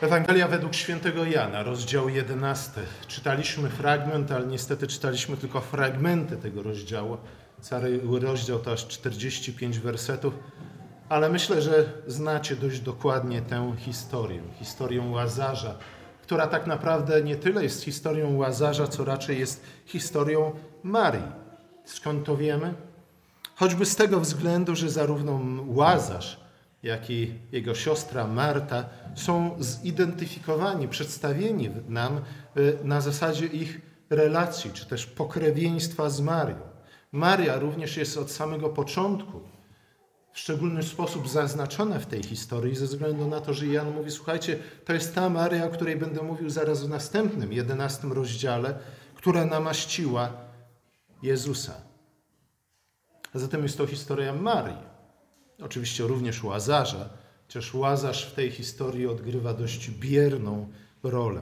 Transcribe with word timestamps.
Ewangelia 0.00 0.48
według 0.48 0.74
świętego 0.74 1.24
Jana, 1.24 1.62
rozdział 1.62 2.08
11. 2.08 2.70
Czytaliśmy 3.08 3.68
fragment, 3.68 4.32
ale 4.32 4.46
niestety 4.46 4.86
czytaliśmy 4.86 5.36
tylko 5.36 5.60
fragmenty 5.60 6.36
tego 6.36 6.62
rozdziału. 6.62 7.16
Cały 7.60 8.00
rozdział 8.20 8.58
to 8.58 8.72
aż 8.72 8.86
45 8.86 9.78
wersetów, 9.78 10.34
ale 11.08 11.28
myślę, 11.28 11.62
że 11.62 11.92
znacie 12.06 12.56
dość 12.56 12.80
dokładnie 12.80 13.42
tę 13.42 13.72
historię, 13.78 14.40
historię 14.58 15.02
Łazarza, 15.02 15.74
która 16.22 16.46
tak 16.46 16.66
naprawdę 16.66 17.22
nie 17.22 17.36
tyle 17.36 17.62
jest 17.62 17.84
historią 17.84 18.36
Łazarza, 18.36 18.88
co 18.88 19.04
raczej 19.04 19.38
jest 19.38 19.62
historią 19.86 20.52
Marii. 20.82 21.32
Skąd 21.84 22.26
to 22.26 22.36
wiemy? 22.36 22.74
Choćby 23.56 23.86
z 23.86 23.96
tego 23.96 24.20
względu, 24.20 24.76
że 24.76 24.90
zarówno 24.90 25.40
Łazarz, 25.66 26.40
jak 26.82 27.10
i 27.10 27.34
jego 27.52 27.74
siostra 27.74 28.26
Marta 28.26 28.84
są 29.14 29.56
zidentyfikowani, 29.60 30.88
przedstawieni 30.88 31.70
nam 31.88 32.20
y, 32.56 32.78
na 32.84 33.00
zasadzie 33.00 33.46
ich 33.46 33.80
relacji, 34.10 34.70
czy 34.72 34.86
też 34.86 35.06
pokrewieństwa 35.06 36.10
z 36.10 36.20
Marią. 36.20 36.60
Maria 37.12 37.58
również 37.58 37.96
jest 37.96 38.16
od 38.16 38.30
samego 38.30 38.68
początku 38.68 39.40
w 40.32 40.38
szczególny 40.38 40.82
sposób 40.82 41.28
zaznaczona 41.28 41.98
w 41.98 42.06
tej 42.06 42.22
historii, 42.22 42.76
ze 42.76 42.86
względu 42.86 43.28
na 43.28 43.40
to, 43.40 43.54
że 43.54 43.66
Jan 43.66 43.94
mówi: 43.94 44.10
Słuchajcie, 44.10 44.58
to 44.84 44.92
jest 44.92 45.14
ta 45.14 45.28
Maria, 45.28 45.66
o 45.66 45.70
której 45.70 45.96
będę 45.96 46.22
mówił 46.22 46.50
zaraz 46.50 46.84
w 46.84 46.88
następnym, 46.88 47.52
jedenastym 47.52 48.12
rozdziale, 48.12 48.78
która 49.14 49.44
namaściła 49.44 50.32
Jezusa. 51.22 51.74
A 53.34 53.38
zatem 53.38 53.62
jest 53.62 53.78
to 53.78 53.86
historia 53.86 54.32
Marii. 54.32 54.97
Oczywiście 55.62 56.04
również 56.04 56.44
Łazarza, 56.44 57.08
chociaż 57.46 57.74
Łazarz 57.74 58.26
w 58.26 58.34
tej 58.34 58.50
historii 58.50 59.06
odgrywa 59.06 59.54
dość 59.54 59.90
bierną 59.90 60.68
rolę. 61.02 61.40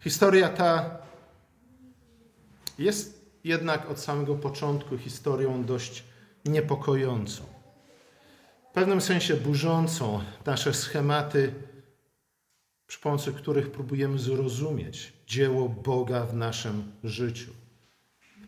Historia 0.00 0.48
ta 0.48 0.98
jest 2.78 3.20
jednak 3.44 3.90
od 3.90 4.00
samego 4.00 4.34
początku 4.34 4.98
historią 4.98 5.64
dość 5.64 6.04
niepokojącą. 6.44 7.44
W 8.70 8.72
pewnym 8.72 9.00
sensie 9.00 9.36
burzącą 9.36 10.20
nasze 10.46 10.74
schematy, 10.74 11.54
przy 12.86 13.00
pomocy 13.00 13.32
których 13.32 13.70
próbujemy 13.70 14.18
zrozumieć 14.18 15.12
dzieło 15.26 15.68
Boga 15.68 16.24
w 16.24 16.34
naszym 16.34 16.92
życiu. 17.04 17.59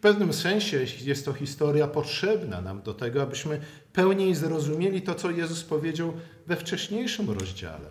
Pewnym 0.03 0.33
sensie 0.33 0.79
jest 1.05 1.25
to 1.25 1.33
historia 1.33 1.87
potrzebna 1.87 2.61
nam 2.61 2.83
do 2.83 2.95
tego, 2.95 3.23
abyśmy 3.23 3.61
pełniej 3.93 4.35
zrozumieli 4.35 5.03
to, 5.03 5.15
co 5.15 5.31
Jezus 5.31 5.65
powiedział 5.65 6.13
we 6.47 6.57
wcześniejszym 6.57 7.31
rozdziale, 7.31 7.89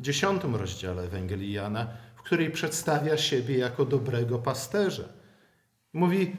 dziesiątym 0.00 0.56
rozdziale 0.56 1.02
Ewangelii 1.02 1.52
Jana, 1.52 1.86
w 2.16 2.22
której 2.22 2.50
przedstawia 2.50 3.16
siebie 3.16 3.58
jako 3.58 3.84
dobrego 3.84 4.38
pasterza. 4.38 5.02
Mówi, 5.92 6.36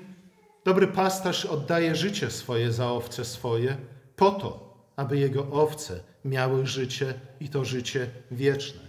dobry 0.66 0.88
pasterz 0.88 1.46
oddaje 1.46 1.96
życie 1.96 2.32
swoje 2.32 2.72
za 2.72 2.92
owce 2.92 3.26
swoje 3.26 3.78
po 4.16 4.32
to, 4.32 4.78
aby 4.96 5.18
jego 5.18 5.52
owce 5.52 6.00
miały 6.26 6.68
życie 6.68 7.14
i 7.40 7.50
to 7.50 7.66
życie 7.66 8.10
wieczne. 8.32 8.82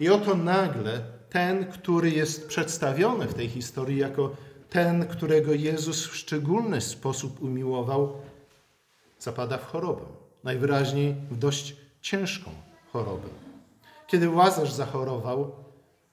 I 0.00 0.08
oto 0.08 0.34
nagle 0.34 1.02
ten, 1.30 1.64
który 1.64 2.10
jest 2.10 2.48
przedstawiony 2.48 3.26
w 3.26 3.34
tej 3.34 3.48
historii 3.48 3.98
jako 3.98 4.36
ten, 4.70 5.06
którego 5.06 5.52
Jezus 5.52 6.06
w 6.06 6.16
szczególny 6.16 6.80
sposób 6.80 7.42
umiłował, 7.42 8.12
zapada 9.18 9.58
w 9.58 9.66
chorobę. 9.66 10.04
Najwyraźniej 10.44 11.14
w 11.30 11.38
dość 11.38 11.76
ciężką 12.00 12.50
chorobę. 12.92 13.28
Kiedy 14.06 14.30
Łazarz 14.30 14.72
zachorował, 14.72 15.54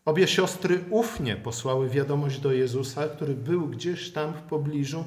obie 0.05 0.27
siostry 0.27 0.83
ufnie 0.89 1.35
posłały 1.35 1.89
wiadomość 1.89 2.39
do 2.39 2.51
Jezusa, 2.51 3.07
który 3.07 3.33
był 3.33 3.67
gdzieś 3.67 4.11
tam 4.11 4.33
w 4.33 4.41
pobliżu, 4.41 5.03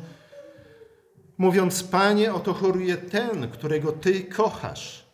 mówiąc: 1.38 1.84
Panie, 1.84 2.34
oto 2.34 2.54
choruje 2.54 2.96
ten, 2.96 3.50
którego 3.50 3.92
Ty 3.92 4.24
kochasz. 4.24 5.06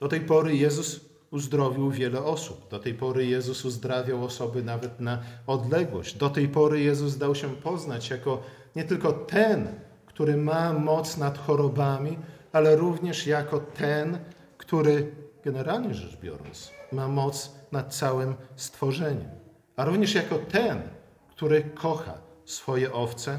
Do 0.00 0.08
tej 0.08 0.20
pory 0.20 0.56
Jezus 0.56 1.00
uzdrowił 1.30 1.90
wiele 1.90 2.24
osób. 2.24 2.68
Do 2.70 2.78
tej 2.78 2.94
pory 2.94 3.26
Jezus 3.26 3.64
uzdrawiał 3.64 4.24
osoby 4.24 4.62
nawet 4.62 5.00
na 5.00 5.22
odległość. 5.46 6.14
Do 6.14 6.30
tej 6.30 6.48
pory 6.48 6.80
Jezus 6.80 7.18
dał 7.18 7.34
się 7.34 7.48
poznać 7.48 8.10
jako 8.10 8.42
nie 8.76 8.84
tylko 8.84 9.12
ten, 9.12 9.68
który 10.06 10.36
ma 10.36 10.72
moc 10.72 11.16
nad 11.16 11.38
chorobami, 11.38 12.18
ale 12.52 12.76
również 12.76 13.26
jako 13.26 13.60
ten, 13.60 14.18
który 14.58 15.12
generalnie 15.44 15.94
rzecz 15.94 16.16
biorąc 16.20 16.70
ma 16.92 17.08
moc 17.08 17.54
nad 17.72 17.94
całym 17.94 18.34
stworzeniem, 18.56 19.30
a 19.76 19.84
również 19.84 20.14
jako 20.14 20.38
ten, 20.38 20.82
który 21.30 21.62
kocha 21.62 22.18
swoje 22.44 22.92
owce 22.92 23.38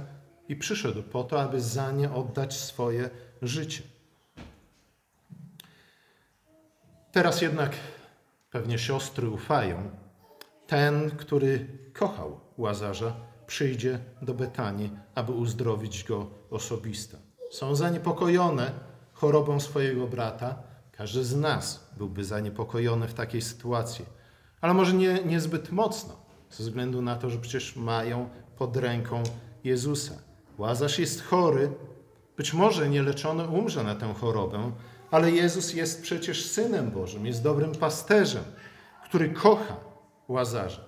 i 0.50 0.56
przyszedł 0.56 1.04
po 1.04 1.24
to, 1.24 1.42
aby 1.42 1.62
za 1.62 1.92
nie 1.92 2.12
oddać 2.12 2.58
swoje 2.58 3.10
życie. 3.42 3.84
Teraz 7.18 7.42
jednak 7.42 7.72
pewnie 8.52 8.80
siostry 8.80 9.30
ufają. 9.30 9.90
Ten, 10.68 11.12
który 11.12 11.68
kochał 11.94 12.40
Łazarza, 12.58 13.14
przyjdzie 13.48 14.00
do 14.22 14.34
Betanii, 14.34 14.92
aby 15.16 15.32
uzdrowić 15.32 16.04
go 16.04 16.28
osobiste. 16.50 17.18
Są 17.52 17.76
zaniepokojone 17.76 18.72
chorobą 19.14 19.60
swojego 19.60 20.08
brata. 20.08 20.64
Każdy 20.92 21.24
z 21.24 21.36
nas 21.36 21.90
byłby 21.98 22.24
zaniepokojony 22.24 23.08
w 23.08 23.14
takiej 23.14 23.42
sytuacji, 23.42 24.06
ale 24.62 24.74
może 24.74 24.94
nie, 24.94 25.24
niezbyt 25.24 25.72
mocno, 25.72 26.16
ze 26.50 26.64
względu 26.64 27.02
na 27.02 27.16
to, 27.16 27.30
że 27.30 27.38
przecież 27.38 27.76
mają 27.76 28.30
pod 28.58 28.78
ręką 28.78 29.24
Jezusa. 29.64 30.14
Łazarz 30.58 31.00
jest 31.00 31.24
chory, 31.24 31.72
być 32.38 32.54
może 32.54 32.90
nieleczony 32.90 33.48
umrze 33.48 33.84
na 33.84 33.96
tę 33.96 34.14
chorobę, 34.14 34.72
ale 35.12 35.32
Jezus 35.32 35.74
jest 35.74 36.02
przecież 36.02 36.46
Synem 36.46 36.92
Bożym, 36.92 37.26
jest 37.26 37.44
dobrym 37.44 37.72
pasterzem, 37.76 38.44
który 39.04 39.30
kocha 39.30 39.76
Łazarza. 40.28 40.82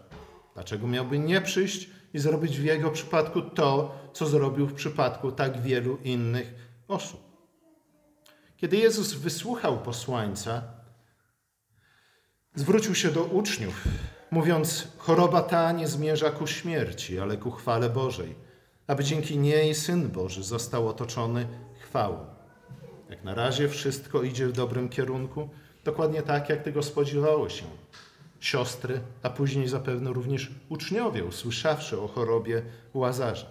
Dlaczego 0.53 0.87
miałby 0.87 1.19
nie 1.19 1.41
przyjść 1.41 1.89
i 2.13 2.19
zrobić 2.19 2.59
w 2.59 2.63
jego 2.63 2.91
przypadku 2.91 3.41
to, 3.41 3.95
co 4.13 4.25
zrobił 4.25 4.67
w 4.67 4.73
przypadku 4.73 5.31
tak 5.31 5.61
wielu 5.61 5.97
innych 5.97 6.53
osób? 6.87 7.29
Kiedy 8.57 8.77
Jezus 8.77 9.13
wysłuchał 9.13 9.77
posłańca, 9.77 10.63
zwrócił 12.55 12.95
się 12.95 13.11
do 13.11 13.23
uczniów, 13.23 13.83
mówiąc: 14.31 14.87
Choroba 14.97 15.41
ta 15.41 15.71
nie 15.71 15.87
zmierza 15.87 16.31
ku 16.31 16.47
śmierci, 16.47 17.19
ale 17.19 17.37
ku 17.37 17.51
chwale 17.51 17.89
Bożej, 17.89 18.35
aby 18.87 19.03
dzięki 19.03 19.37
niej 19.37 19.75
syn 19.75 20.09
Boży 20.09 20.43
został 20.43 20.87
otoczony 20.87 21.47
chwałą. 21.79 22.28
Jak 23.09 23.23
na 23.23 23.33
razie 23.33 23.69
wszystko 23.69 24.23
idzie 24.23 24.47
w 24.47 24.51
dobrym 24.51 24.89
kierunku, 24.89 25.49
dokładnie 25.83 26.21
tak, 26.21 26.49
jak 26.49 26.63
tego 26.63 26.83
spodziewało 26.83 27.49
się. 27.49 27.65
Siostry, 28.39 29.01
a 29.23 29.29
później 29.29 29.67
zapewne 29.67 30.13
również 30.13 30.51
uczniowie, 30.69 31.23
usłyszawszy 31.23 32.01
o 32.01 32.07
chorobie 32.07 32.61
Łazarza. 32.93 33.47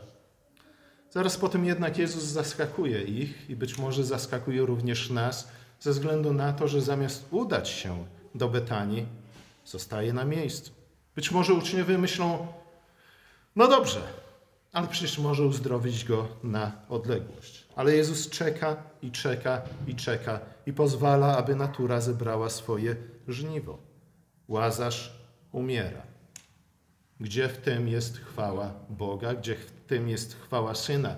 Zaraz 1.10 1.36
potem 1.36 1.64
jednak 1.64 1.98
Jezus 1.98 2.24
zaskakuje 2.24 3.02
ich 3.02 3.50
i 3.50 3.56
być 3.56 3.78
może 3.78 4.04
zaskakuje 4.04 4.66
również 4.66 5.10
nas, 5.10 5.48
ze 5.80 5.90
względu 5.90 6.32
na 6.32 6.52
to, 6.52 6.68
że 6.68 6.80
zamiast 6.80 7.26
udać 7.30 7.68
się 7.68 8.04
do 8.34 8.48
Betanii, 8.48 9.06
zostaje 9.64 10.12
na 10.12 10.24
miejscu. 10.24 10.72
Być 11.14 11.30
może 11.30 11.54
uczniowie 11.54 11.98
myślą, 11.98 12.46
no 13.56 13.68
dobrze, 13.68 14.00
ale 14.72 14.88
przecież 14.88 15.18
może 15.18 15.42
uzdrowić 15.46 16.04
go 16.04 16.28
na 16.42 16.72
odległość. 16.88 17.67
Ale 17.78 17.96
Jezus 17.96 18.30
czeka 18.30 18.76
i 19.02 19.10
czeka 19.10 19.62
i 19.86 19.94
czeka 19.94 20.40
i 20.66 20.72
pozwala, 20.72 21.36
aby 21.36 21.56
natura 21.56 22.00
zebrała 22.00 22.50
swoje 22.50 22.96
żniwo. 23.28 23.78
Łazarz 24.48 25.22
umiera. 25.52 26.02
Gdzie 27.20 27.48
w 27.48 27.56
tym 27.56 27.88
jest 27.88 28.18
chwała 28.18 28.74
Boga, 28.88 29.34
gdzie 29.34 29.54
w 29.54 29.70
tym 29.86 30.08
jest 30.08 30.36
chwała 30.40 30.74
Syna 30.74 31.16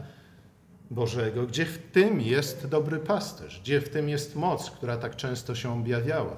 Bożego, 0.90 1.46
gdzie 1.46 1.66
w 1.66 1.78
tym 1.92 2.20
jest 2.20 2.66
dobry 2.66 2.98
pasterz, 2.98 3.60
gdzie 3.60 3.80
w 3.80 3.88
tym 3.88 4.08
jest 4.08 4.36
moc, 4.36 4.70
która 4.70 4.96
tak 4.96 5.16
często 5.16 5.54
się 5.54 5.72
objawiała. 5.72 6.36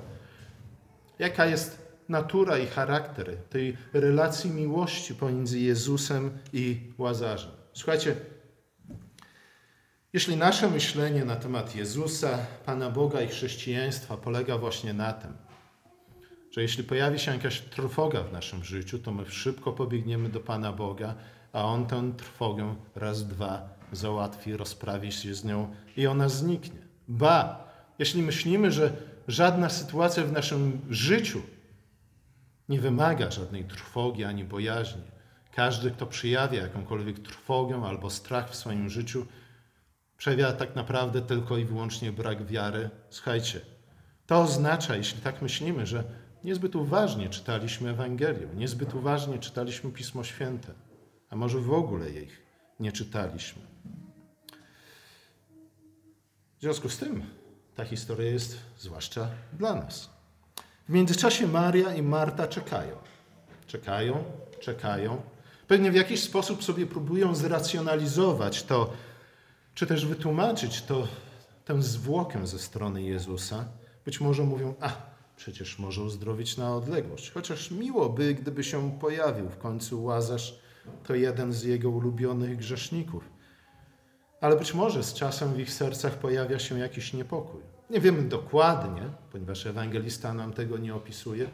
Jaka 1.19 1.47
jest 1.47 1.99
natura 2.08 2.58
i 2.58 2.67
charakter 2.67 3.37
tej 3.37 3.76
relacji 3.93 4.50
miłości 4.50 5.14
pomiędzy 5.14 5.58
Jezusem 5.58 6.38
i 6.52 6.93
Łazarzem? 6.99 7.52
Słuchajcie, 7.73 8.17
jeśli 10.12 10.37
nasze 10.37 10.70
myślenie 10.70 11.25
na 11.25 11.37
temat 11.37 11.76
Jezusa, 11.76 12.38
Pana 12.67 12.91
Boga 12.91 13.20
i 13.20 13.29
chrześcijaństwa 13.29 14.17
polega 14.17 14.59
właśnie 14.59 14.93
na 14.93 15.12
tym, 15.12 15.32
że 16.50 16.62
jeśli 16.62 16.85
pojawi 16.85 17.19
się 17.19 17.32
jakaś 17.32 17.61
trwoga 17.61 18.23
w 18.23 18.32
naszym 18.32 18.64
życiu, 18.64 18.99
to 18.99 19.12
my 19.12 19.31
szybko 19.31 19.73
pobiegniemy 19.73 20.29
do 20.29 20.41
Pana 20.41 20.73
Boga, 20.73 21.14
a 21.53 21.64
On 21.64 21.87
tę 21.87 22.12
trwogę 22.17 22.75
raz, 22.94 23.26
dwa 23.29 23.79
załatwi, 23.93 24.56
rozprawi 24.56 25.12
się 25.12 25.35
z 25.35 25.44
nią 25.44 25.75
i 25.97 26.06
ona 26.06 26.29
zniknie. 26.29 26.81
Ba, 27.09 27.69
jeśli 27.99 28.23
myślimy, 28.23 28.70
że 28.73 28.93
żadna 29.29 29.69
sytuacja 29.69 30.25
w 30.25 30.32
naszym 30.32 30.81
życiu 30.91 31.43
Nie 32.69 32.81
wymaga 32.81 33.31
żadnej 33.31 33.64
trwogi 33.64 34.25
ani 34.25 34.44
bojaźni. 34.44 35.03
Każdy, 35.55 35.91
kto 35.91 36.06
przyjawia 36.06 36.62
jakąkolwiek 36.62 37.19
trwogę 37.19 37.82
albo 37.87 38.11
strach 38.11 38.50
w 38.50 38.56
swoim 38.56 38.88
życiu, 38.88 39.26
przejawia 40.23 40.53
tak 40.53 40.77
naprawdę 40.77 41.23
tylko 41.23 41.57
i 41.57 41.65
wyłącznie 41.65 42.13
brak 42.13 42.47
wiary. 42.47 42.91
Słuchajcie, 43.11 43.61
to 44.27 44.41
oznacza, 44.41 44.97
jeśli 44.97 45.21
tak 45.21 45.43
myślimy, 45.43 45.87
że 45.87 46.05
niezbyt 46.45 46.77
uważnie 46.77 47.29
czytaliśmy 47.29 47.91
Ewangelię, 47.91 48.47
niezbyt 48.57 48.95
uważnie 48.95 49.39
czytaliśmy 49.39 49.91
Pismo 49.91 50.25
Święte, 50.25 50.73
a 51.31 51.37
może 51.37 51.59
w 51.59 51.73
ogóle 51.73 52.11
ich 52.11 52.43
nie 52.81 52.93
czytaliśmy. 52.93 53.63
W 56.59 56.61
związku 56.61 56.89
z 56.89 56.99
tym 56.99 57.23
ta 57.75 57.85
historia 57.85 58.31
jest 58.31 58.59
zwłaszcza 58.79 59.29
dla 59.53 59.75
nas. 59.75 60.11
W 60.89 60.93
międzyczasie 60.93 61.47
Maria 61.47 61.95
i 61.95 62.03
Marta 62.03 62.47
czekają. 62.47 62.97
Czekają, 63.67 64.25
czekają. 64.61 65.23
Pewnie 65.69 65.91
w 65.91 65.95
jakiś 65.95 66.23
sposób 66.23 66.65
sobie 66.65 66.87
próbują 66.87 67.35
zracjonalizować 67.35 68.63
to, 68.63 68.93
czy 69.75 69.87
też 69.87 70.07
wytłumaczyć 70.07 70.83
to, 70.83 71.09
tę 71.65 71.83
zwłokę 71.83 72.47
ze 72.47 72.59
strony 72.59 73.03
Jezusa. 73.03 73.65
Być 74.05 74.21
może 74.21 74.43
mówią, 74.43 74.75
a 74.81 74.93
przecież 75.37 75.79
może 75.79 76.03
uzdrowić 76.03 76.57
na 76.57 76.77
odległość. 76.77 77.31
Chociaż 77.31 77.71
miło 77.71 78.09
by, 78.09 78.35
gdyby 78.35 78.65
się 78.65 78.99
pojawił. 79.01 79.49
W 79.49 79.59
końcu 79.59 80.05
Łazarz 80.05 80.59
to 81.05 81.15
jeden 81.15 81.53
z 81.53 81.63
jego 81.63 81.91
ulubionych 81.91 82.57
grzeszników. 82.57 83.25
Ale 84.41 84.57
być 84.57 84.75
może 84.75 85.03
z 85.03 85.15
czasem 85.15 85.55
w 85.55 85.61
ich 85.61 85.71
sercach 85.73 86.19
pojawia 86.19 86.59
się 86.59 86.79
jakiś 86.79 87.13
niepokój. 87.13 87.61
Nie 87.91 88.01
wiemy 88.01 88.23
dokładnie, 88.23 89.03
ponieważ 89.33 89.67
ewangelista 89.67 90.35
nam 90.35 90.53
tego 90.53 90.79
nie 90.79 90.95
opisuje, 90.95 91.51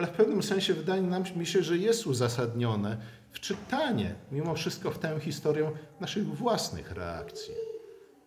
ale 0.00 0.06
w 0.06 0.10
pewnym 0.10 0.42
sensie 0.42 0.74
wydaje 0.74 1.02
nam 1.02 1.24
się, 1.44 1.62
że 1.62 1.76
jest 1.76 2.06
uzasadnione 2.06 2.96
wczytanie 3.30 4.14
mimo 4.32 4.54
wszystko 4.54 4.90
w 4.90 4.98
tę 4.98 5.20
historię 5.20 5.70
naszych 6.00 6.26
własnych 6.26 6.90
reakcji. 6.90 7.54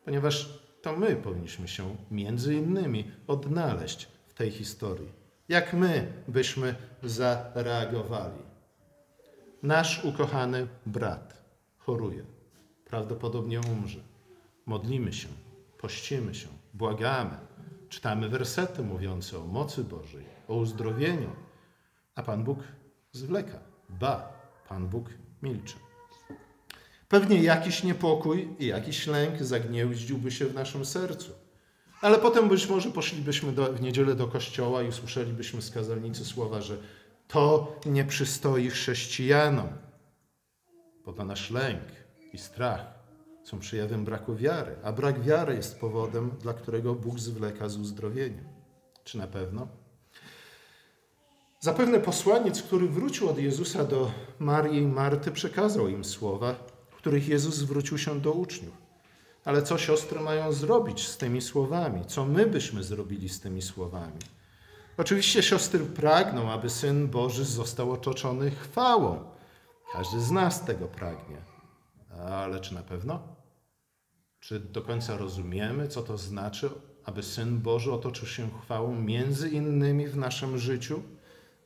Ponieważ 0.06 0.60
to 0.82 0.98
my 0.98 1.16
powinniśmy 1.16 1.68
się 1.68 1.96
między 2.12 2.56
innymi 2.56 3.12
odnaleźć 3.28 4.08
w 4.28 4.34
tej 4.34 4.52
historii. 4.52 5.12
Jak 5.50 5.74
my 5.74 6.14
byśmy 6.28 6.76
zareagowali? 7.04 8.42
Nasz 9.64 10.06
ukochany 10.06 10.68
brat 10.86 11.44
choruje, 11.78 12.24
prawdopodobnie 12.86 13.62
umrze. 13.62 14.00
Modlimy 14.66 15.14
się, 15.14 15.28
pościmy 15.78 16.36
się, 16.36 16.48
błagamy, 16.74 17.38
czytamy 17.90 18.30
wersety 18.30 18.84
mówiące 18.84 19.40
o 19.40 19.46
mocy 19.46 19.84
Bożej, 19.84 20.26
o 20.48 20.56
uzdrowieniu, 20.56 21.30
a 22.16 22.24
Pan 22.24 22.44
Bóg 22.44 22.60
zwleka. 23.12 23.60
Ba, 23.90 24.34
Pan 24.70 24.88
Bóg 24.88 25.10
milczy. 25.42 25.76
Pewnie 27.08 27.44
jakiś 27.44 27.84
niepokój 27.84 28.56
i 28.60 28.68
jakiś 28.68 29.08
lęk 29.08 29.44
zagnieździłby 29.44 30.32
się 30.32 30.46
w 30.46 30.54
naszym 30.54 30.86
sercu. 30.86 31.32
Ale 32.02 32.20
potem 32.20 32.50
być 32.50 32.70
może 32.70 32.92
poszlibyśmy 32.92 33.52
do, 33.52 33.74
w 33.74 33.82
niedzielę 33.82 34.16
do 34.16 34.28
kościoła 34.28 34.84
i 34.84 34.88
usłyszelibyśmy 34.88 35.62
z 35.62 35.72
kazalnicy 35.72 36.26
słowa, 36.26 36.62
że 36.62 36.78
to 37.28 37.76
nie 37.86 38.06
przystoi 38.06 38.70
chrześcijanom, 38.70 39.68
bo 41.06 41.14
to 41.14 41.26
nasz 41.26 41.52
lęk 41.52 41.84
i 42.34 42.38
strach 42.38 43.00
są 43.44 43.60
przejawem 43.60 44.06
braku 44.06 44.36
wiary, 44.36 44.76
a 44.84 44.92
brak 44.92 45.22
wiary 45.22 45.56
jest 45.56 45.80
powodem, 45.80 46.32
dla 46.42 46.54
którego 46.54 46.96
Bóg 46.96 47.20
zwleka 47.20 47.70
z 47.70 47.78
uzdrowieniem. 47.78 48.46
Czy 49.04 49.18
na 49.18 49.28
pewno? 49.28 49.83
Zapewne 51.64 52.00
posłaniec, 52.00 52.62
który 52.62 52.88
wrócił 52.88 53.30
od 53.30 53.38
Jezusa 53.38 53.84
do 53.84 54.12
Marii 54.40 54.82
i 54.82 54.88
Marty, 54.88 55.32
przekazał 55.32 55.88
im 55.88 56.06
słowa, 56.06 56.56
w 56.90 56.96
których 56.96 57.28
Jezus 57.28 57.56
zwrócił 57.56 57.98
się 57.98 58.22
do 58.22 58.32
uczniów. 58.32 58.74
Ale 59.46 59.62
co 59.62 59.78
siostry 59.78 60.20
mają 60.20 60.52
zrobić 60.54 61.08
z 61.08 61.18
tymi 61.18 61.42
słowami? 61.42 62.06
Co 62.06 62.26
my 62.26 62.46
byśmy 62.46 62.84
zrobili 62.84 63.30
z 63.30 63.40
tymi 63.40 63.62
słowami? 63.62 64.20
Oczywiście 64.98 65.44
siostry 65.44 65.80
pragną, 65.80 66.52
aby 66.52 66.70
Syn 66.70 67.08
Boży 67.08 67.46
został 67.46 67.92
otoczony 67.92 68.52
chwałą. 68.52 69.24
Każdy 69.94 70.22
z 70.22 70.32
nas 70.32 70.66
tego 70.66 70.88
pragnie. 70.88 71.38
Ale 72.30 72.60
czy 72.60 72.76
na 72.76 72.82
pewno? 72.82 73.20
Czy 74.40 74.60
do 74.60 74.82
końca 74.82 75.18
rozumiemy, 75.18 75.88
co 75.88 76.02
to 76.02 76.18
znaczy, 76.18 76.70
aby 77.06 77.24
Syn 77.24 77.60
Boży 77.60 77.94
otoczył 77.94 78.28
się 78.28 78.50
chwałą 78.64 78.96
między 78.96 79.50
innymi 79.50 80.08
w 80.08 80.18
naszym 80.18 80.58
życiu? 80.58 81.04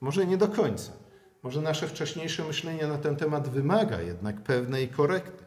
Może 0.02 0.26
nie 0.26 0.38
do 0.38 0.48
końca. 0.48 0.92
Może 1.44 1.62
nasze 1.62 1.88
wcześniejsze 1.88 2.44
myślenie 2.44 2.88
na 2.88 2.98
ten 2.98 3.16
temat 3.16 3.50
wymaga 3.50 4.02
jednak 4.02 4.42
pewnej 4.42 4.88
korekty. 4.88 5.46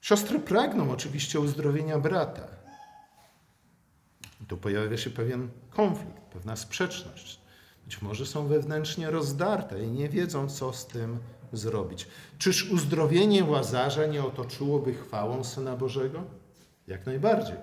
Siostry 0.00 0.38
pragną 0.38 0.90
oczywiście 0.90 1.40
uzdrowienia 1.40 1.98
brata. 1.98 2.48
I 4.42 4.46
tu 4.46 4.56
pojawia 4.56 4.96
się 4.96 5.10
pewien 5.10 5.48
konflikt, 5.70 6.20
pewna 6.32 6.56
sprzeczność. 6.56 7.40
Być 7.84 8.02
może 8.02 8.26
są 8.26 8.46
wewnętrznie 8.46 9.10
rozdarte 9.10 9.84
i 9.84 9.90
nie 9.90 10.08
wiedzą, 10.08 10.48
co 10.48 10.72
z 10.72 10.86
tym 10.86 11.18
zrobić. 11.52 12.08
Czyż 12.38 12.70
uzdrowienie 12.70 13.44
łazarza 13.44 14.06
nie 14.06 14.24
otoczyłoby 14.24 14.94
chwałą 14.94 15.44
Syna 15.44 15.76
Bożego? 15.76 16.24
Jak 16.86 17.06
najbardziej, 17.06 17.56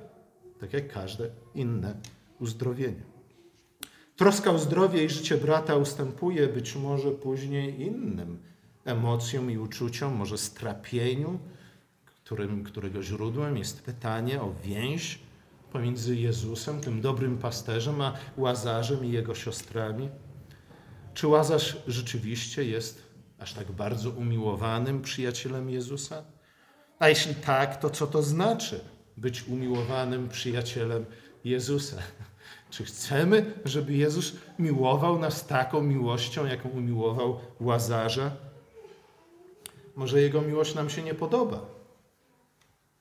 tak 0.59 0.73
jak 0.73 0.93
każde 0.93 1.29
inne 1.55 1.95
uzdrowienie. 2.39 3.12
Troska 4.23 4.51
o 4.51 4.59
zdrowie 4.59 5.03
i 5.03 5.09
życie 5.09 5.37
brata 5.37 5.75
ustępuje 5.75 6.47
być 6.47 6.75
może 6.75 7.11
później 7.11 7.81
innym 7.81 8.39
emocjom 8.85 9.51
i 9.51 9.57
uczuciom, 9.57 10.13
może 10.13 10.37
strapieniu, 10.37 11.39
którym, 12.05 12.63
którego 12.63 13.03
źródłem 13.03 13.57
jest 13.57 13.81
pytanie 13.81 14.41
o 14.41 14.53
więź 14.63 15.19
pomiędzy 15.71 16.15
Jezusem, 16.15 16.81
tym 16.81 17.01
dobrym 17.01 17.37
pasterzem, 17.37 18.01
a 18.01 18.13
Łazarzem 18.37 19.05
i 19.05 19.11
jego 19.11 19.35
siostrami. 19.35 20.09
Czy 21.13 21.27
Łazarz 21.27 21.77
rzeczywiście 21.87 22.63
jest 22.63 23.01
aż 23.39 23.53
tak 23.53 23.71
bardzo 23.71 24.09
umiłowanym 24.09 25.01
przyjacielem 25.01 25.69
Jezusa? 25.69 26.23
A 26.99 27.09
jeśli 27.09 27.35
tak, 27.35 27.79
to 27.79 27.89
co 27.89 28.07
to 28.07 28.23
znaczy 28.23 28.79
być 29.17 29.47
umiłowanym 29.47 30.29
przyjacielem 30.29 31.05
Jezusa? 31.43 31.97
Czy 32.73 32.85
chcemy, 32.85 33.53
żeby 33.65 33.93
Jezus 33.93 34.33
miłował 34.59 35.19
nas 35.19 35.47
taką 35.47 35.81
miłością, 35.81 36.45
jaką 36.45 36.69
umiłował 36.69 37.39
Łazarza? 37.59 38.31
Może 39.95 40.21
Jego 40.21 40.41
miłość 40.41 40.75
nam 40.75 40.89
się 40.89 41.03
nie 41.03 41.13
podoba. 41.13 41.65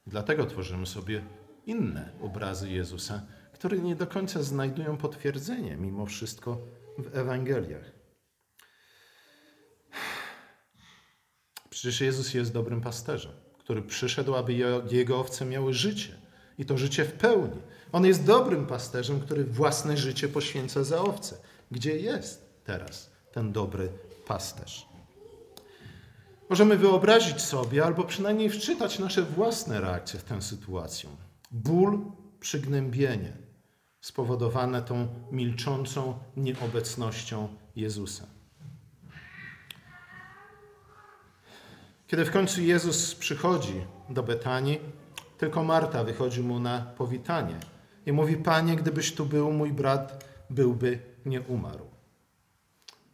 Dlatego 0.06 0.46
tworzymy 0.46 0.86
sobie 0.86 1.24
inne 1.66 2.12
obrazy 2.22 2.70
Jezusa, 2.70 3.22
które 3.52 3.78
nie 3.78 3.96
do 3.96 4.06
końca 4.06 4.42
znajdują 4.42 4.96
potwierdzenie 4.96 5.76
mimo 5.76 6.06
wszystko 6.06 6.58
w 6.98 7.16
Ewangeliach. 7.16 7.92
Przecież 11.70 12.00
Jezus 12.00 12.34
jest 12.34 12.52
dobrym 12.52 12.80
pasterzem, 12.80 13.32
który 13.58 13.82
przyszedł, 13.82 14.34
aby 14.34 14.52
jego 14.90 15.20
owce 15.20 15.44
miały 15.44 15.74
życie 15.74 16.18
i 16.58 16.64
to 16.64 16.78
życie 16.78 17.04
w 17.04 17.12
pełni. 17.12 17.60
On 17.92 18.06
jest 18.06 18.24
dobrym 18.24 18.66
pasterzem, 18.66 19.20
który 19.20 19.44
własne 19.44 19.96
życie 19.96 20.28
poświęca 20.28 20.84
za 20.84 21.00
owce. 21.00 21.36
Gdzie 21.70 21.96
jest 21.96 22.62
teraz 22.64 23.10
ten 23.32 23.52
dobry 23.52 23.88
pasterz? 24.26 24.88
Możemy 26.48 26.76
wyobrazić 26.76 27.40
sobie, 27.40 27.84
albo 27.84 28.04
przynajmniej 28.04 28.50
wczytać 28.50 28.98
nasze 28.98 29.22
własne 29.22 29.80
reakcje 29.80 30.20
w 30.20 30.24
tę 30.24 30.42
sytuację. 30.42 31.10
Ból, 31.50 32.00
przygnębienie 32.40 33.32
spowodowane 34.00 34.82
tą 34.82 35.08
milczącą 35.30 36.18
nieobecnością 36.36 37.48
Jezusa. 37.76 38.26
Kiedy 42.06 42.24
w 42.24 42.30
końcu 42.30 42.62
Jezus 42.62 43.14
przychodzi 43.14 43.84
do 44.10 44.22
Betanii, 44.22 44.80
tylko 45.42 45.64
Marta 45.64 46.04
wychodzi 46.04 46.40
mu 46.40 46.60
na 46.60 46.80
powitanie 46.80 47.56
i 48.06 48.12
mówi: 48.12 48.36
Panie, 48.36 48.76
gdybyś 48.76 49.14
tu 49.14 49.26
był, 49.26 49.52
mój 49.52 49.72
brat 49.72 50.24
byłby 50.50 50.98
nie 51.26 51.40
umarł. 51.40 51.86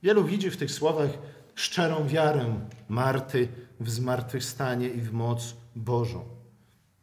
Wielu 0.02 0.25
widzi 0.25 0.50
w 0.50 0.56
tych 0.56 0.70
słowach 0.70 1.11
szczerą 1.54 2.08
wiarę 2.08 2.61
Marty 2.88 3.49
w 3.80 3.90
zmartwychwstanie 3.90 4.88
i 4.88 5.00
w 5.00 5.12
moc 5.12 5.54
Bożą. 5.76 6.25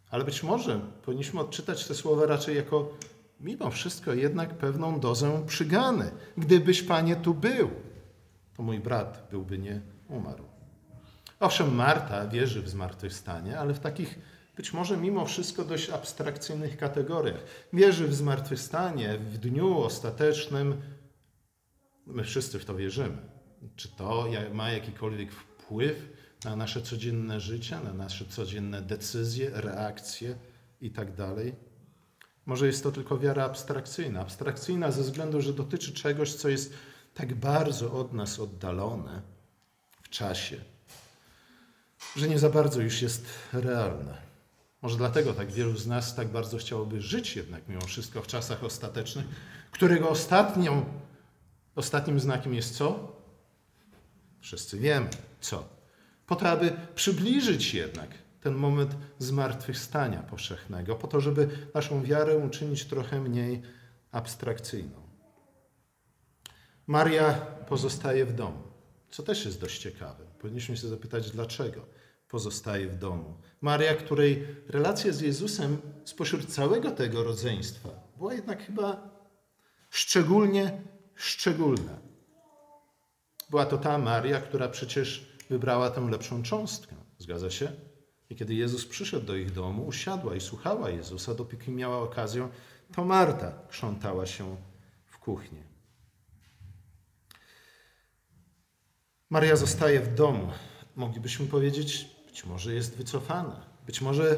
Ale 0.09 0.23
być 0.23 0.43
może 0.43 0.79
powinniśmy 1.05 1.39
odczytać 1.39 1.87
te 1.87 1.95
słowa 1.95 2.25
raczej 2.25 2.55
jako 2.55 2.97
mimo 3.39 3.71
wszystko 3.71 4.13
jednak 4.13 4.57
pewną 4.57 4.99
dozę 4.99 5.43
przygany. 5.47 6.11
Gdybyś, 6.37 6.81
Panie, 6.81 7.15
tu 7.15 7.33
był, 7.33 7.69
to 8.57 8.63
mój 8.63 8.79
brat 8.79 9.27
byłby 9.31 9.57
nie 9.57 9.81
umarł. 10.09 10.43
Owszem, 11.39 11.75
Marta 11.75 12.27
wierzy 12.27 12.61
w 12.61 12.69
zmartwychwstanie, 12.69 13.59
ale 13.59 13.73
w 13.73 13.79
takich 13.79 14.34
być 14.55 14.73
może 14.73 14.97
mimo 14.97 15.25
wszystko 15.25 15.65
dość 15.65 15.89
abstrakcyjnych 15.89 16.77
kategoriach. 16.77 17.43
Wierzy 17.73 18.07
w 18.07 18.15
zmartwychwstanie, 18.15 19.17
w 19.17 19.37
dniu 19.37 19.77
ostatecznym, 19.77 20.81
My 22.05 22.23
wszyscy 22.23 22.59
w 22.59 22.65
to 22.65 22.75
wierzymy. 22.75 23.17
Czy 23.75 23.89
to 23.89 24.27
ma 24.53 24.71
jakikolwiek 24.71 25.31
wpływ 25.31 26.09
na 26.43 26.55
nasze 26.55 26.81
codzienne 26.81 27.39
życie, 27.39 27.79
na 27.83 27.93
nasze 27.93 28.25
codzienne 28.25 28.81
decyzje, 28.81 29.49
reakcje 29.53 30.35
itd.? 30.81 31.15
Tak 31.15 31.37
Może 32.45 32.67
jest 32.67 32.83
to 32.83 32.91
tylko 32.91 33.17
wiara 33.17 33.43
abstrakcyjna. 33.43 34.21
Abstrakcyjna 34.21 34.91
ze 34.91 35.01
względu, 35.01 35.41
że 35.41 35.53
dotyczy 35.53 35.93
czegoś, 35.93 36.33
co 36.33 36.49
jest 36.49 36.73
tak 37.13 37.35
bardzo 37.35 37.93
od 37.93 38.13
nas 38.13 38.39
oddalone 38.39 39.21
w 40.01 40.09
czasie, 40.09 40.57
że 42.15 42.27
nie 42.27 42.39
za 42.39 42.49
bardzo 42.49 42.81
już 42.81 43.01
jest 43.01 43.25
realne. 43.53 44.24
Może 44.85 44.97
dlatego 44.97 45.33
tak 45.33 45.51
wielu 45.51 45.77
z 45.77 45.87
nas 45.87 46.15
tak 46.15 46.27
bardzo 46.27 46.57
chciałoby 46.57 47.01
żyć 47.01 47.35
jednak 47.35 47.67
mimo 47.67 47.81
wszystko 47.81 48.21
w 48.21 48.27
czasach 48.27 48.63
ostatecznych, 48.63 49.25
którego 49.71 50.09
ostatnią, 50.09 50.85
ostatnim 51.75 52.19
znakiem 52.19 52.53
jest 52.53 52.77
co? 52.77 53.15
Wszyscy 54.39 54.79
wiemy 54.79 55.09
co. 55.41 55.69
Po 56.27 56.35
to, 56.35 56.49
aby 56.49 56.73
przybliżyć 56.95 57.73
jednak 57.73 58.09
ten 58.41 58.55
moment 58.55 58.95
zmartwychwstania 59.19 60.23
powszechnego, 60.23 60.95
po 60.95 61.07
to, 61.07 61.21
żeby 61.21 61.49
naszą 61.73 62.03
wiarę 62.03 62.37
uczynić 62.37 62.85
trochę 62.85 63.21
mniej 63.21 63.61
abstrakcyjną. 64.11 65.01
Maria 66.87 67.33
pozostaje 67.69 68.25
w 68.25 68.33
domu, 68.33 68.63
co 69.09 69.23
też 69.23 69.45
jest 69.45 69.61
dość 69.61 69.79
ciekawe. 69.81 70.25
Powinniśmy 70.39 70.77
się 70.77 70.87
zapytać, 70.87 71.31
dlaczego 71.31 72.04
pozostaje 72.29 72.87
w 72.87 72.97
domu. 72.97 73.37
Maria, 73.61 73.95
której 73.95 74.47
relacja 74.67 75.13
z 75.13 75.21
Jezusem 75.21 75.77
spośród 76.05 76.45
całego 76.45 76.91
tego 76.91 77.23
rodzeństwa 77.23 77.89
była 78.17 78.33
jednak 78.33 78.65
chyba 78.65 79.09
szczególnie 79.89 80.81
szczególna. 81.15 81.99
Była 83.49 83.65
to 83.65 83.77
ta 83.77 83.97
Maria, 83.97 84.41
która 84.41 84.69
przecież 84.69 85.37
wybrała 85.49 85.89
tę 85.89 86.01
lepszą 86.01 86.43
cząstkę. 86.43 86.95
Zgadza 87.17 87.49
się? 87.49 87.71
I 88.29 88.35
kiedy 88.35 88.53
Jezus 88.53 88.85
przyszedł 88.85 89.25
do 89.25 89.35
ich 89.35 89.51
domu, 89.51 89.87
usiadła 89.87 90.35
i 90.35 90.41
słuchała 90.41 90.89
Jezusa, 90.89 91.35
dopóki 91.35 91.71
miała 91.71 91.97
okazję, 91.97 92.49
to 92.95 93.05
Marta 93.05 93.51
krzątała 93.69 94.25
się 94.25 94.57
w 95.05 95.17
kuchni. 95.17 95.63
Maria 99.29 99.55
zostaje 99.55 99.99
w 99.99 100.15
domu. 100.15 100.51
Moglibyśmy 100.95 101.47
powiedzieć, 101.47 102.14
być 102.35 102.45
może 102.45 102.73
jest 102.73 102.97
wycofana. 102.97 103.65
Być 103.85 104.01
może 104.01 104.35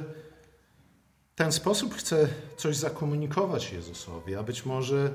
w 1.32 1.36
ten 1.36 1.52
sposób 1.52 1.94
chce 1.94 2.28
coś 2.58 2.76
zakomunikować 2.76 3.74
Jezusowi, 3.74 4.36
a 4.36 4.44
być 4.44 4.66
może 4.66 5.12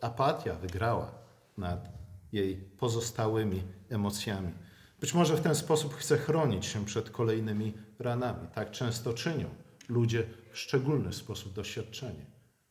apatia 0.00 0.54
wygrała 0.54 1.12
nad 1.58 1.88
jej 2.32 2.56
pozostałymi 2.56 3.62
emocjami. 3.88 4.52
Być 5.00 5.14
może 5.14 5.36
w 5.36 5.40
ten 5.40 5.54
sposób 5.54 5.94
chce 5.94 6.18
chronić 6.18 6.66
się 6.66 6.84
przed 6.84 7.10
kolejnymi 7.10 7.74
ranami. 7.98 8.48
Tak 8.54 8.70
często 8.70 9.14
czynią 9.14 9.48
ludzie 9.88 10.26
w 10.52 10.58
szczególny 10.58 11.12
sposób 11.12 11.52
doświadczeni. 11.52 12.26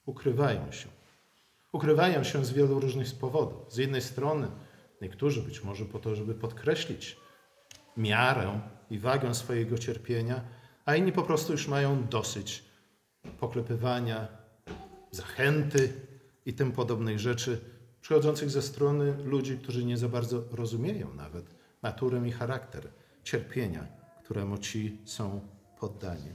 Ukrywają 0.05 0.71
się. 0.71 0.89
Ukrywają 1.71 2.23
się 2.23 2.45
z 2.45 2.51
wielu 2.51 2.79
różnych 2.79 3.15
powodów. 3.15 3.73
Z 3.73 3.77
jednej 3.77 4.01
strony 4.01 4.47
niektórzy 5.01 5.41
być 5.41 5.63
może 5.63 5.85
po 5.85 5.99
to, 5.99 6.15
żeby 6.15 6.33
podkreślić 6.33 7.24
miarę 7.97 8.59
i 8.89 8.99
wagę 8.99 9.35
swojego 9.35 9.77
cierpienia, 9.77 10.41
a 10.85 10.95
inni 10.95 11.11
po 11.11 11.23
prostu 11.23 11.51
już 11.51 11.67
mają 11.67 12.07
dosyć 12.07 12.63
poklepywania, 13.39 14.27
zachęty 15.11 15.93
i 16.45 16.53
tym 16.53 16.71
podobnych 16.71 17.19
rzeczy 17.19 17.61
przychodzących 18.01 18.49
ze 18.49 18.61
strony 18.61 19.13
ludzi, 19.23 19.57
którzy 19.57 19.85
nie 19.85 19.97
za 19.97 20.09
bardzo 20.09 20.43
rozumieją 20.51 21.13
nawet 21.13 21.45
naturę 21.81 22.27
i 22.27 22.31
charakter 22.31 22.87
cierpienia, 23.23 23.87
któremu 24.23 24.57
ci 24.57 24.97
są 25.05 25.41
poddani. 25.79 26.29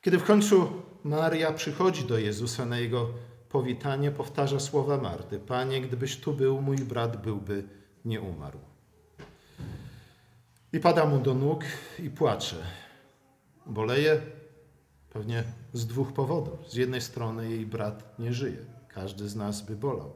Kiedy 0.00 0.18
w 0.18 0.24
końcu 0.24 0.82
Maria 1.04 1.52
przychodzi 1.52 2.04
do 2.04 2.18
Jezusa 2.18 2.66
na 2.66 2.78
jego 2.78 3.08
powitanie, 3.48 4.10
powtarza 4.10 4.60
słowa 4.60 4.96
Marty: 4.96 5.38
Panie, 5.38 5.80
gdybyś 5.80 6.16
tu 6.16 6.32
był, 6.32 6.62
mój 6.62 6.76
brat 6.76 7.22
byłby 7.22 7.64
nie 8.04 8.20
umarł. 8.20 8.71
I 10.72 10.80
pada 10.80 11.06
mu 11.06 11.18
do 11.18 11.34
nóg 11.34 11.64
i 11.98 12.10
płacze. 12.10 12.56
Boleje 13.66 14.20
pewnie 15.10 15.44
z 15.72 15.86
dwóch 15.86 16.12
powodów. 16.12 16.70
Z 16.70 16.74
jednej 16.74 17.00
strony 17.00 17.50
jej 17.50 17.66
brat 17.66 18.18
nie 18.18 18.32
żyje. 18.32 18.64
Każdy 18.88 19.28
z 19.28 19.36
nas 19.36 19.62
by 19.62 19.76
bolał. 19.76 20.12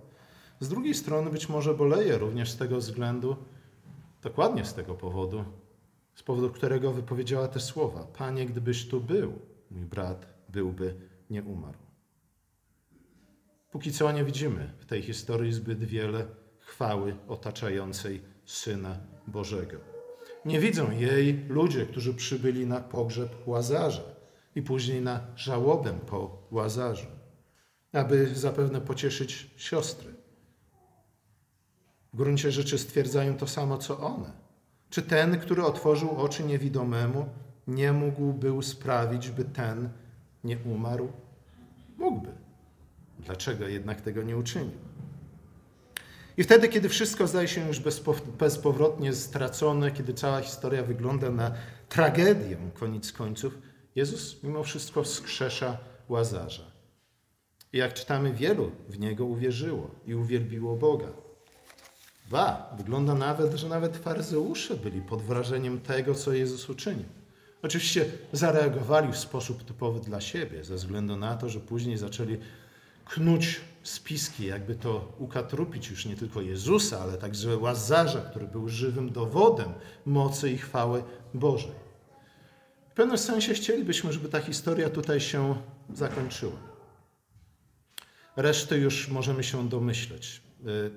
Z 0.60 0.68
drugiej 0.68 0.94
strony 0.94 1.30
być 1.30 1.48
może 1.48 1.74
boleje 1.74 2.18
również 2.18 2.50
z 2.50 2.56
tego 2.56 2.78
względu, 2.78 3.36
dokładnie 4.22 4.64
z 4.64 4.74
tego 4.74 4.94
powodu, 4.94 5.44
z 6.14 6.22
powodu 6.22 6.50
którego 6.50 6.92
wypowiedziała 6.92 7.48
te 7.48 7.60
słowa: 7.60 8.06
Panie, 8.18 8.46
gdybyś 8.46 8.88
tu 8.88 9.00
był, 9.00 9.32
mój 9.70 9.84
brat 9.84 10.26
byłby 10.48 10.94
nie 11.30 11.42
umarł. 11.42 11.78
Póki 13.70 13.92
co 13.92 14.12
nie 14.12 14.24
widzimy 14.24 14.72
w 14.78 14.86
tej 14.86 15.02
historii 15.02 15.52
zbyt 15.52 15.84
wiele 15.84 16.26
chwały 16.58 17.16
otaczającej 17.28 18.22
Syna 18.44 18.98
Bożego. 19.26 19.95
Nie 20.46 20.60
widzą 20.60 20.90
jej 20.90 21.44
ludzie, 21.48 21.86
którzy 21.86 22.14
przybyli 22.14 22.66
na 22.66 22.80
pogrzeb 22.80 23.48
Łazarza 23.48 24.02
i 24.54 24.62
później 24.62 25.02
na 25.02 25.20
żałobę 25.36 25.98
po 26.06 26.42
Łazarzu, 26.50 27.06
aby 27.92 28.34
zapewne 28.34 28.80
pocieszyć 28.80 29.50
siostry. 29.56 30.14
W 32.12 32.16
gruncie 32.16 32.52
rzeczy 32.52 32.78
stwierdzają 32.78 33.36
to 33.36 33.46
samo, 33.46 33.78
co 33.78 33.98
one. 33.98 34.32
Czy 34.90 35.02
ten, 35.02 35.38
który 35.38 35.64
otworzył 35.64 36.10
oczy 36.10 36.44
niewidomemu, 36.44 37.28
nie 37.66 37.92
mógł 37.92 38.32
był 38.32 38.62
sprawić, 38.62 39.30
by 39.30 39.44
ten 39.44 39.88
nie 40.44 40.58
umarł? 40.58 41.12
Mógłby. 41.98 42.32
Dlaczego 43.18 43.68
jednak 43.68 44.00
tego 44.00 44.22
nie 44.22 44.36
uczynił? 44.36 44.85
I 46.36 46.42
wtedy, 46.44 46.68
kiedy 46.68 46.88
wszystko 46.88 47.26
zdaje 47.26 47.48
się 47.48 47.68
już 47.68 47.80
bezpowrotnie 48.38 49.12
stracone, 49.12 49.90
kiedy 49.90 50.14
cała 50.14 50.40
historia 50.40 50.82
wygląda 50.82 51.30
na 51.30 51.52
tragedię 51.88 52.56
koniec 52.74 53.12
końców, 53.12 53.58
Jezus 53.94 54.42
mimo 54.42 54.62
wszystko 54.64 55.02
wskrzesza 55.02 55.78
Łazarza. 56.08 56.70
I 57.72 57.78
jak 57.78 57.94
czytamy, 57.94 58.32
wielu 58.32 58.72
w 58.88 58.98
Niego 58.98 59.24
uwierzyło 59.24 59.90
i 60.06 60.14
uwielbiło 60.14 60.76
Boga. 60.76 61.08
Ba, 62.30 62.74
wygląda 62.76 63.14
nawet, 63.14 63.54
że 63.54 63.68
nawet 63.68 63.96
faryzeusze 63.96 64.76
byli 64.76 65.02
pod 65.02 65.22
wrażeniem 65.22 65.80
tego, 65.80 66.14
co 66.14 66.32
Jezus 66.32 66.70
uczynił. 66.70 67.06
Oczywiście 67.62 68.04
zareagowali 68.32 69.12
w 69.12 69.16
sposób 69.16 69.64
typowy 69.64 70.00
dla 70.00 70.20
siebie, 70.20 70.64
ze 70.64 70.74
względu 70.74 71.16
na 71.16 71.36
to, 71.36 71.48
że 71.48 71.60
później 71.60 71.98
zaczęli 71.98 72.38
knuć 73.04 73.60
spiski, 73.86 74.46
jakby 74.46 74.74
to 74.74 75.12
ukatrupić 75.18 75.90
już 75.90 76.06
nie 76.06 76.16
tylko 76.16 76.40
Jezusa, 76.40 77.00
ale 77.00 77.18
także 77.18 77.56
Łazarza, 77.56 78.20
który 78.20 78.46
był 78.46 78.68
żywym 78.68 79.12
dowodem 79.12 79.72
mocy 80.06 80.50
i 80.50 80.58
chwały 80.58 81.04
Bożej. 81.34 81.86
W 82.90 82.94
pewnym 82.94 83.18
sensie 83.18 83.54
chcielibyśmy, 83.54 84.12
żeby 84.12 84.28
ta 84.28 84.40
historia 84.40 84.90
tutaj 84.90 85.20
się 85.20 85.56
zakończyła. 85.94 86.56
Resztę 88.36 88.78
już 88.78 89.08
możemy 89.08 89.44
się 89.44 89.68
domyśleć. 89.68 90.42
Y, 90.66 90.90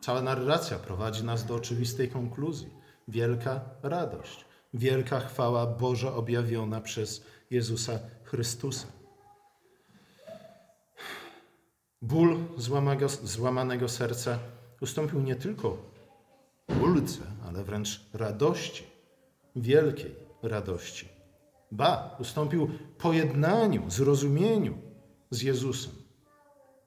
cała 0.00 0.22
narracja 0.22 0.78
prowadzi 0.78 1.24
nas 1.24 1.46
do 1.46 1.54
oczywistej 1.54 2.08
konkluzji. 2.08 2.70
Wielka 3.08 3.60
radość, 3.82 4.44
wielka 4.74 5.20
chwała 5.20 5.66
Boża 5.66 6.14
objawiona 6.14 6.80
przez 6.80 7.24
Jezusa 7.50 7.98
Chrystusa. 8.24 8.86
Ból 12.04 12.36
złamanego, 12.56 13.08
złamanego 13.08 13.88
serca 13.88 14.38
ustąpił 14.80 15.20
nie 15.20 15.36
tylko 15.36 15.76
ulce, 16.82 17.20
ale 17.46 17.64
wręcz 17.64 18.00
radości, 18.12 18.84
wielkiej 19.56 20.14
radości. 20.42 21.08
Ba, 21.70 22.16
ustąpił 22.20 22.70
pojednaniu, 22.98 23.90
zrozumieniu 23.90 24.78
z 25.30 25.42
Jezusem. 25.42 25.92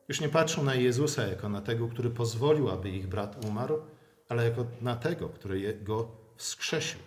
Już 0.10 0.22
nie 0.22 0.30
patrzą 0.30 0.64
na 0.64 0.76
Jezusa 0.76 1.28
jako 1.28 1.50
na 1.50 1.62
tego, 1.62 1.88
który 1.88 2.10
pozwolił, 2.10 2.70
aby 2.70 2.90
ich 2.90 3.08
brat 3.08 3.46
umarł, 3.46 3.82
ale 4.30 4.46
jako 4.46 4.66
na 4.82 4.96
tego, 4.96 5.30
który 5.30 5.74
go 5.84 6.12
wskrzesił. 6.36 7.00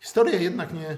Historia 0.00 0.40
jednak 0.40 0.74
nie 0.74 0.96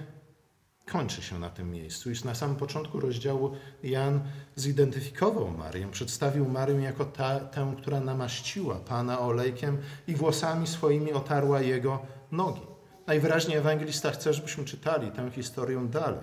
kończy 0.94 1.22
się 1.22 1.38
na 1.38 1.50
tym 1.50 1.70
miejscu. 1.70 2.08
Już 2.08 2.24
na 2.24 2.34
samym 2.34 2.56
początku 2.56 3.00
rozdziału 3.00 3.56
Jan 3.82 4.20
zidentyfikował 4.56 5.50
Marię, 5.50 5.88
przedstawił 5.90 6.48
Marię 6.48 6.80
jako 6.80 7.04
ta, 7.04 7.40
tę, 7.40 7.74
która 7.78 8.00
namaściła 8.00 8.74
Pana 8.74 9.20
olejkiem 9.20 9.78
i 10.06 10.14
włosami 10.14 10.66
swoimi 10.66 11.12
otarła 11.12 11.60
Jego 11.60 12.06
nogi. 12.32 12.60
Najwyraźniej 13.06 13.56
ewangelista 13.56 14.10
chce, 14.10 14.34
żebyśmy 14.34 14.64
czytali 14.64 15.10
tę 15.10 15.30
historię 15.30 15.88
dalej, 15.90 16.20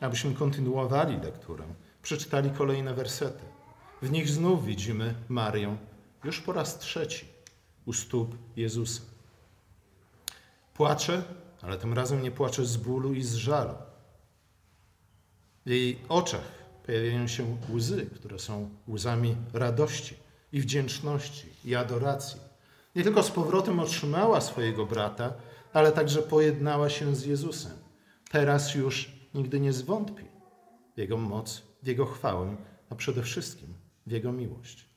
abyśmy 0.00 0.34
kontynuowali 0.34 1.20
lekturę, 1.20 1.64
przeczytali 2.02 2.50
kolejne 2.50 2.94
wersety. 2.94 3.44
W 4.02 4.10
nich 4.10 4.28
znów 4.28 4.66
widzimy 4.66 5.14
Marię 5.28 5.76
już 6.24 6.40
po 6.40 6.52
raz 6.52 6.78
trzeci 6.78 7.28
u 7.86 7.92
stóp 7.92 8.36
Jezusa. 8.56 9.02
Płacze, 10.74 11.22
ale 11.66 11.78
tym 11.78 11.92
razem 11.92 12.22
nie 12.22 12.30
płacze 12.30 12.64
z 12.64 12.76
bólu 12.76 13.14
i 13.14 13.22
z 13.22 13.34
żalu. 13.34 13.74
W 15.66 15.70
jej 15.70 15.98
oczach 16.08 16.52
pojawiają 16.86 17.26
się 17.26 17.56
łzy, 17.74 18.06
które 18.14 18.38
są 18.38 18.70
łzami 18.88 19.36
radości 19.52 20.14
i 20.52 20.60
wdzięczności 20.60 21.46
i 21.64 21.74
adoracji. 21.74 22.40
Nie 22.96 23.02
tylko 23.02 23.22
z 23.22 23.30
powrotem 23.30 23.80
otrzymała 23.80 24.40
swojego 24.40 24.86
brata, 24.86 25.34
ale 25.72 25.92
także 25.92 26.22
pojednała 26.22 26.90
się 26.90 27.16
z 27.16 27.24
Jezusem. 27.24 27.72
Teraz 28.30 28.74
już 28.74 29.12
nigdy 29.34 29.60
nie 29.60 29.72
zwątpi 29.72 30.24
w 30.94 30.98
Jego 30.98 31.16
moc, 31.16 31.62
w 31.82 31.86
Jego 31.86 32.06
chwałę, 32.06 32.56
a 32.90 32.94
przede 32.94 33.22
wszystkim 33.22 33.74
w 34.06 34.10
Jego 34.10 34.32
miłość. 34.32 34.88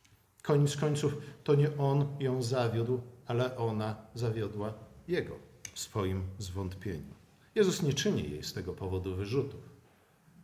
Koniec 0.43 0.77
końców 0.77 1.17
to 1.43 1.55
nie 1.55 1.77
On 1.77 2.07
ją 2.19 2.41
zawiódł, 2.43 3.01
ale 3.25 3.57
ona 3.57 3.95
zawiodła 4.15 4.73
Jego 5.07 5.48
w 5.73 5.79
swoim 5.79 6.23
zwątpieniu. 6.39 7.13
Jezus 7.55 7.81
nie 7.81 7.93
czyni 7.93 8.31
jej 8.31 8.43
z 8.43 8.53
tego 8.53 8.73
powodu 8.73 9.15
wyrzutów, 9.15 9.61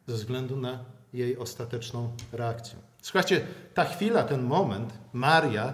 ze 0.08 0.15
względu 0.15 0.58
na 0.58 0.86
jej 1.13 1.38
ostateczną 1.38 2.15
reakcję. 2.32 2.79
Słuchajcie, 3.01 3.48
ta 3.74 3.86
chwila, 3.86 4.24
ten 4.24 4.44
moment, 4.44 4.94
Maria, 5.13 5.74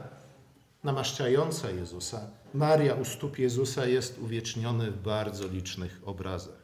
namaszczająca 0.84 1.72
Jezusa, 1.72 2.28
Maria 2.54 2.96
u 2.96 3.06
stóp 3.06 3.40
Jezusa 3.40 3.86
jest 3.86 4.20
uwieczniony 4.20 4.92
w 4.92 5.02
bardzo 5.02 5.48
licznych 5.48 6.02
obrazach. 6.06 6.62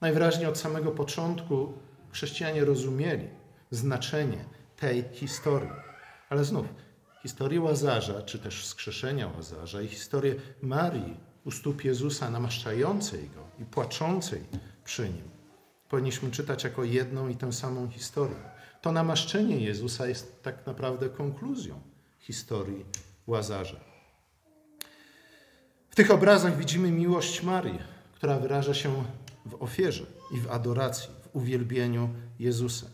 Najwyraźniej 0.00 0.46
od 0.46 0.58
samego 0.58 0.90
początku 0.90 1.72
chrześcijanie 2.12 2.64
rozumieli 2.64 3.28
znaczenie 3.70 4.44
tej 4.76 5.04
historii. 5.12 5.70
Ale 6.30 6.44
znów, 6.44 6.66
historię 7.22 7.60
Łazarza, 7.60 8.22
czy 8.22 8.38
też 8.38 8.62
wskrzeszenia 8.62 9.28
Łazarza 9.36 9.82
i 9.82 9.88
historię 9.88 10.34
Marii 10.62 11.16
u 11.44 11.50
stóp 11.50 11.84
Jezusa 11.84 12.30
namaszczającej 12.30 13.30
Go 13.30 13.62
i 13.62 13.64
płaczącej 13.64 14.44
przy 14.84 15.08
Nim 15.08 15.40
powinniśmy 15.90 16.30
czytać 16.30 16.64
jako 16.64 16.84
jedną 16.84 17.28
i 17.28 17.36
tę 17.36 17.52
samą 17.52 17.88
historię. 17.90 18.36
To 18.82 18.92
namaszczenie 18.92 19.60
Jezusa 19.60 20.06
jest 20.06 20.42
tak 20.42 20.66
naprawdę 20.66 21.08
konkluzją 21.08 21.80
historii 22.18 22.84
Łazarza. 23.26 23.80
W 25.90 25.94
tych 25.94 26.10
obrazach 26.10 26.56
widzimy 26.56 26.90
miłość 26.90 27.42
Marii, 27.42 27.78
która 28.14 28.38
wyraża 28.38 28.74
się 28.74 29.04
w 29.46 29.62
ofierze 29.62 30.06
i 30.34 30.40
w 30.40 30.50
adoracji, 30.50 31.10
w 31.22 31.36
uwielbieniu 31.36 32.08
Jezusa. 32.38 32.86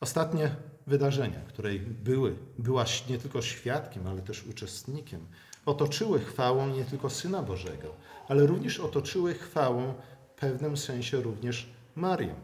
Ostatnie 0.00 0.56
wydarzenia, 0.86 1.40
której 1.40 1.80
były, 1.80 2.36
byłaś 2.58 3.08
nie 3.08 3.18
tylko 3.18 3.42
świadkiem, 3.42 4.06
ale 4.06 4.22
też 4.22 4.46
uczestnikiem, 4.46 5.26
otoczyły 5.66 6.20
chwałą 6.20 6.68
nie 6.68 6.84
tylko 6.84 7.10
Syna 7.10 7.42
Bożego, 7.42 7.94
ale 8.28 8.46
również 8.46 8.80
otoczyły 8.80 9.34
chwałą 9.34 9.94
w 10.26 10.40
pewnym 10.40 10.76
sensie 10.76 11.20
również 11.20 11.68
Marię. 11.94 12.34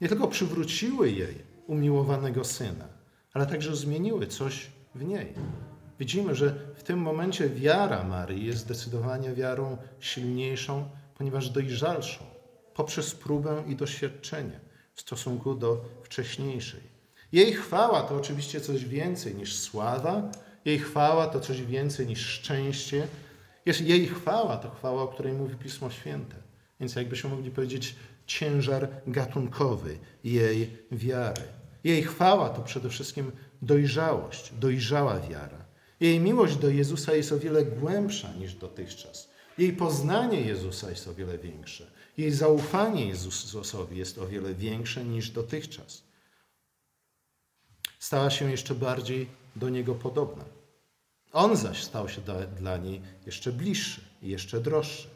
Nie 0.00 0.08
tylko 0.08 0.28
przywróciły 0.28 1.10
jej 1.10 1.38
umiłowanego 1.66 2.44
Syna, 2.44 2.88
ale 3.32 3.46
także 3.46 3.76
zmieniły 3.76 4.26
coś 4.26 4.70
w 4.94 5.04
niej. 5.04 5.34
Widzimy, 5.98 6.34
że 6.34 6.54
w 6.76 6.82
tym 6.82 6.98
momencie 6.98 7.48
wiara 7.48 8.04
Marii 8.04 8.46
jest 8.46 8.58
zdecydowanie 8.58 9.32
wiarą 9.32 9.76
silniejszą, 10.00 10.88
ponieważ 11.18 11.50
dojrzalszą 11.50 12.24
poprzez 12.74 13.14
próbę 13.14 13.62
i 13.66 13.76
doświadczenie 13.76 14.60
w 14.94 15.00
stosunku 15.00 15.54
do 15.54 15.84
wcześniejszej. 16.02 16.80
Jej 17.32 17.52
chwała 17.52 18.02
to 18.02 18.16
oczywiście 18.16 18.60
coś 18.60 18.84
więcej 18.84 19.34
niż 19.34 19.58
sława, 19.58 20.30
jej 20.64 20.78
chwała 20.78 21.26
to 21.26 21.40
coś 21.40 21.62
więcej 21.62 22.06
niż 22.06 22.26
szczęście. 22.26 23.08
Jej 23.80 24.06
chwała 24.06 24.56
to 24.56 24.70
chwała, 24.70 25.02
o 25.02 25.08
której 25.08 25.32
mówi 25.32 25.56
Pismo 25.56 25.90
Święte. 25.90 26.36
Więc 26.80 26.94
jakbyśmy 26.94 27.30
mogli 27.30 27.50
powiedzieć, 27.50 27.94
ciężar 28.26 28.88
gatunkowy 29.06 29.98
jej 30.24 30.76
wiary. 30.92 31.42
Jej 31.84 32.02
chwała 32.02 32.48
to 32.48 32.62
przede 32.62 32.88
wszystkim 32.88 33.32
dojrzałość, 33.62 34.52
dojrzała 34.60 35.20
wiara. 35.20 35.64
Jej 36.00 36.20
miłość 36.20 36.56
do 36.56 36.68
Jezusa 36.68 37.14
jest 37.14 37.32
o 37.32 37.38
wiele 37.38 37.64
głębsza 37.64 38.32
niż 38.32 38.54
dotychczas. 38.54 39.30
Jej 39.58 39.72
poznanie 39.72 40.40
Jezusa 40.40 40.90
jest 40.90 41.08
o 41.08 41.14
wiele 41.14 41.38
większe. 41.38 41.90
Jej 42.16 42.32
zaufanie 42.32 43.06
Jezusowi 43.06 43.98
jest 43.98 44.18
o 44.18 44.26
wiele 44.26 44.54
większe 44.54 45.04
niż 45.04 45.30
dotychczas. 45.30 46.02
Stała 47.98 48.30
się 48.30 48.50
jeszcze 48.50 48.74
bardziej 48.74 49.26
do 49.56 49.68
Niego 49.68 49.94
podobna. 49.94 50.44
On 51.32 51.56
zaś 51.56 51.82
stał 51.82 52.08
się 52.08 52.20
dla 52.58 52.76
niej 52.76 53.02
jeszcze 53.26 53.52
bliższy 53.52 54.00
i 54.22 54.28
jeszcze 54.28 54.60
droższy. 54.60 55.08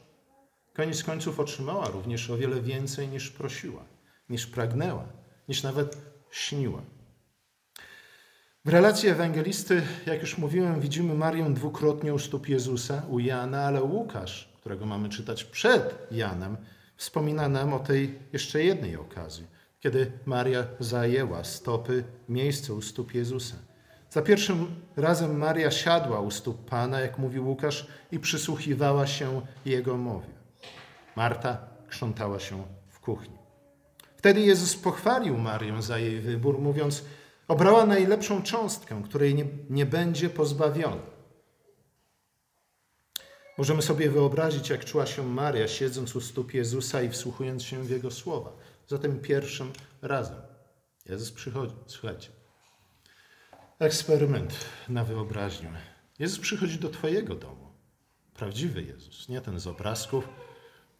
Koniec 0.75 1.05
końców 1.05 1.41
otrzymała 1.41 1.89
również 1.89 2.31
o 2.31 2.37
wiele 2.37 2.61
więcej 2.61 3.09
niż 3.09 3.31
prosiła, 3.31 3.85
niż 4.29 4.47
pragnęła, 4.47 5.07
niż 5.49 5.63
nawet 5.63 5.97
śniła. 6.31 6.83
W 8.65 8.69
relacji 8.69 9.09
ewangelisty, 9.09 9.83
jak 10.07 10.21
już 10.21 10.39
mówiłem, 10.39 10.81
widzimy 10.81 11.15
Marię 11.15 11.51
dwukrotnie 11.51 12.15
u 12.15 12.19
stóp 12.19 12.49
Jezusa, 12.49 13.03
u 13.09 13.19
Jana, 13.19 13.63
ale 13.63 13.83
Łukasz, 13.83 14.53
którego 14.61 14.87
mamy 14.87 15.09
czytać 15.09 15.45
przed 15.45 16.07
Janem, 16.11 16.57
wspomina 16.97 17.49
nam 17.49 17.73
o 17.73 17.79
tej 17.79 18.19
jeszcze 18.33 18.65
jednej 18.65 18.97
okazji, 18.97 19.47
kiedy 19.81 20.13
Maria 20.27 20.67
zajęła 20.81 21.45
stopy, 21.45 22.05
miejsce 22.29 22.75
u 22.75 22.83
stóp 22.83 23.15
Jezusa. 23.15 23.57
Za 24.17 24.23
pierwszym 24.23 24.81
razem 24.97 25.39
Maria 25.39 25.71
siadła 25.71 26.21
u 26.21 26.31
stóp 26.31 26.65
Pana, 26.65 27.01
jak 27.01 27.19
mówi 27.19 27.41
Łukasz, 27.41 27.87
i 28.13 28.19
przysłuchiwała 28.19 29.07
się 29.07 29.43
Jego 29.65 29.97
mowie. 29.97 30.29
Marta 31.17 31.59
krzątała 31.89 32.39
się 32.41 32.65
w 32.89 33.01
kuchni. 33.01 33.39
Wtedy 34.17 34.41
Jezus 34.41 34.77
pochwalił 34.77 35.39
Marię 35.39 35.83
za 35.83 35.99
jej 35.99 36.21
wybór, 36.21 36.59
mówiąc: 36.59 37.05
Obrała 37.49 37.87
najlepszą 37.87 38.43
cząstkę, 38.43 39.03
której 39.05 39.35
nie, 39.35 39.45
nie 39.71 39.87
będzie 39.87 40.31
pozbawiona. 40.31 41.03
Możemy 43.59 43.83
sobie 43.83 44.11
wyobrazić, 44.11 44.71
jak 44.71 44.85
czuła 44.85 45.07
się 45.07 45.23
Maria, 45.23 45.69
siedząc 45.69 46.17
u 46.17 46.21
stóp 46.21 46.55
Jezusa 46.55 47.03
i 47.03 47.09
wsłuchując 47.09 47.63
się 47.63 47.83
w 47.83 47.91
Jego 47.91 48.11
słowa. 48.11 48.53
Za 48.89 48.99
tym 48.99 49.21
pierwszym 49.21 49.73
razem 50.03 50.37
Jezus 51.07 51.33
przychodzi. 51.33 51.75
Słuchajcie, 51.87 52.46
eksperyment 53.79 54.55
na 54.89 55.05
wyobraźnię. 55.05 55.73
Jezus 56.19 56.39
przychodzi 56.39 56.79
do 56.79 56.89
Twojego 56.89 57.35
domu. 57.35 57.73
Prawdziwy 58.35 58.83
Jezus, 58.83 59.29
nie 59.29 59.41
ten 59.41 59.61
z 59.61 59.67
obrazków, 59.67 60.29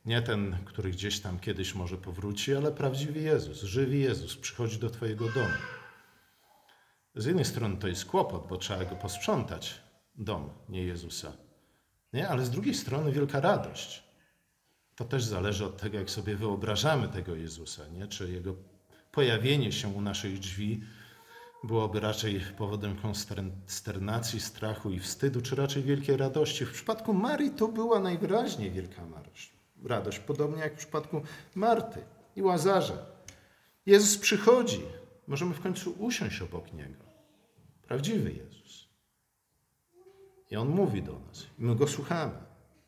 nie 0.05 0.23
ten, 0.23 0.57
który 0.65 0.91
gdzieś 0.91 1.21
tam 1.21 1.41
kiedyś 1.41 1.75
może 1.75 1.97
powróci, 1.97 2.55
ale 2.55 2.73
prawdziwy 2.73 3.21
Jezus, 3.21 3.63
żywy 3.63 3.97
Jezus 3.97 4.37
przychodzi 4.37 4.79
do 4.79 4.91
Twojego 4.91 5.29
domu. 5.29 5.55
Z 7.15 7.25
jednej 7.25 7.45
strony 7.45 7.77
to 7.77 7.89
jest 7.89 8.05
kłopot, 8.05 8.47
bo 8.49 8.57
trzeba 8.57 8.85
go 8.85 8.97
posprzątać, 8.97 9.81
dom, 10.15 10.51
nie 10.69 10.85
Jezusa. 10.85 11.33
Nie? 12.13 12.29
Ale 12.29 12.45
z 12.45 12.51
drugiej 12.51 12.75
strony 12.75 13.13
wielka 13.13 13.41
radość. 13.41 14.03
To 14.97 15.05
też 15.05 15.25
zależy 15.25 15.65
od 15.65 15.77
tego, 15.81 15.99
jak 15.99 16.11
sobie 16.11 16.37
wyobrażamy 16.37 17.09
tego 17.09 17.35
Jezusa, 17.35 17.89
nie? 17.89 18.07
czy 18.07 18.33
jego 18.33 18.55
pojawienie 19.13 19.73
się 19.73 19.89
u 19.89 20.01
naszych 20.01 20.39
drzwi 20.39 20.83
byłoby 21.67 22.01
raczej 22.01 22.41
powodem 22.59 22.97
konsternacji, 22.97 24.41
strachu 24.41 24.91
i 24.91 24.99
wstydu, 24.99 25.41
czy 25.41 25.57
raczej 25.57 25.83
wielkiej 25.83 26.17
radości. 26.17 26.65
W 26.67 26.73
przypadku 26.73 27.15
Marii 27.15 27.51
to 27.51 27.69
była 27.69 28.01
najwyraźniej 28.01 28.71
wielka 28.71 29.03
radość, 29.85 30.19
podobnie 30.19 30.61
jak 30.61 30.75
w 30.75 30.77
przypadku 30.77 31.23
Marty 31.55 32.05
i 32.37 32.43
Łazarza. 32.43 33.07
Jezus 33.87 34.19
przychodzi, 34.19 34.83
możemy 35.27 35.55
w 35.55 35.61
końcu 35.61 35.95
usiąść 35.99 36.43
obok 36.43 36.73
Niego. 36.73 37.05
Prawdziwy 37.83 38.33
Jezus. 38.33 38.89
I 40.51 40.57
On 40.57 40.69
mówi 40.69 41.03
do 41.03 41.13
nas, 41.13 41.47
my 41.59 41.77
Go 41.77 41.89
słuchamy, 41.89 42.39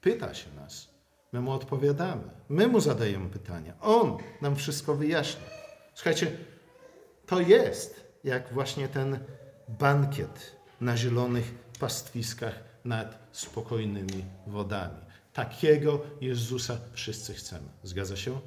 pyta 0.01 0.35
się 0.35 0.51
nas, 0.55 0.89
my 1.33 1.41
Mu 1.41 1.53
odpowiadamy, 1.53 2.31
my 2.49 2.67
Mu 2.67 2.81
zadajemy 2.81 3.29
pytania, 3.31 3.75
On 3.81 4.17
nam 4.43 4.57
wszystko 4.57 4.95
wyjaśnia. 4.95 5.47
Słuchajcie, 5.95 6.37
to 7.27 7.41
jest 7.41 8.08
jak 8.25 8.53
właśnie 8.53 8.89
ten 8.89 9.19
bankiet 9.69 10.57
na 10.81 10.97
zielonych 10.97 11.55
pastwiskach 11.81 12.55
nad 12.85 13.29
spokojnymi 13.33 14.25
wodami. 14.47 15.01
Takiego 15.33 16.01
Jezusa 16.21 16.79
wszyscy 16.93 17.35
chcemy. 17.35 17.69
Zgadza 17.83 18.17
się? 18.17 18.41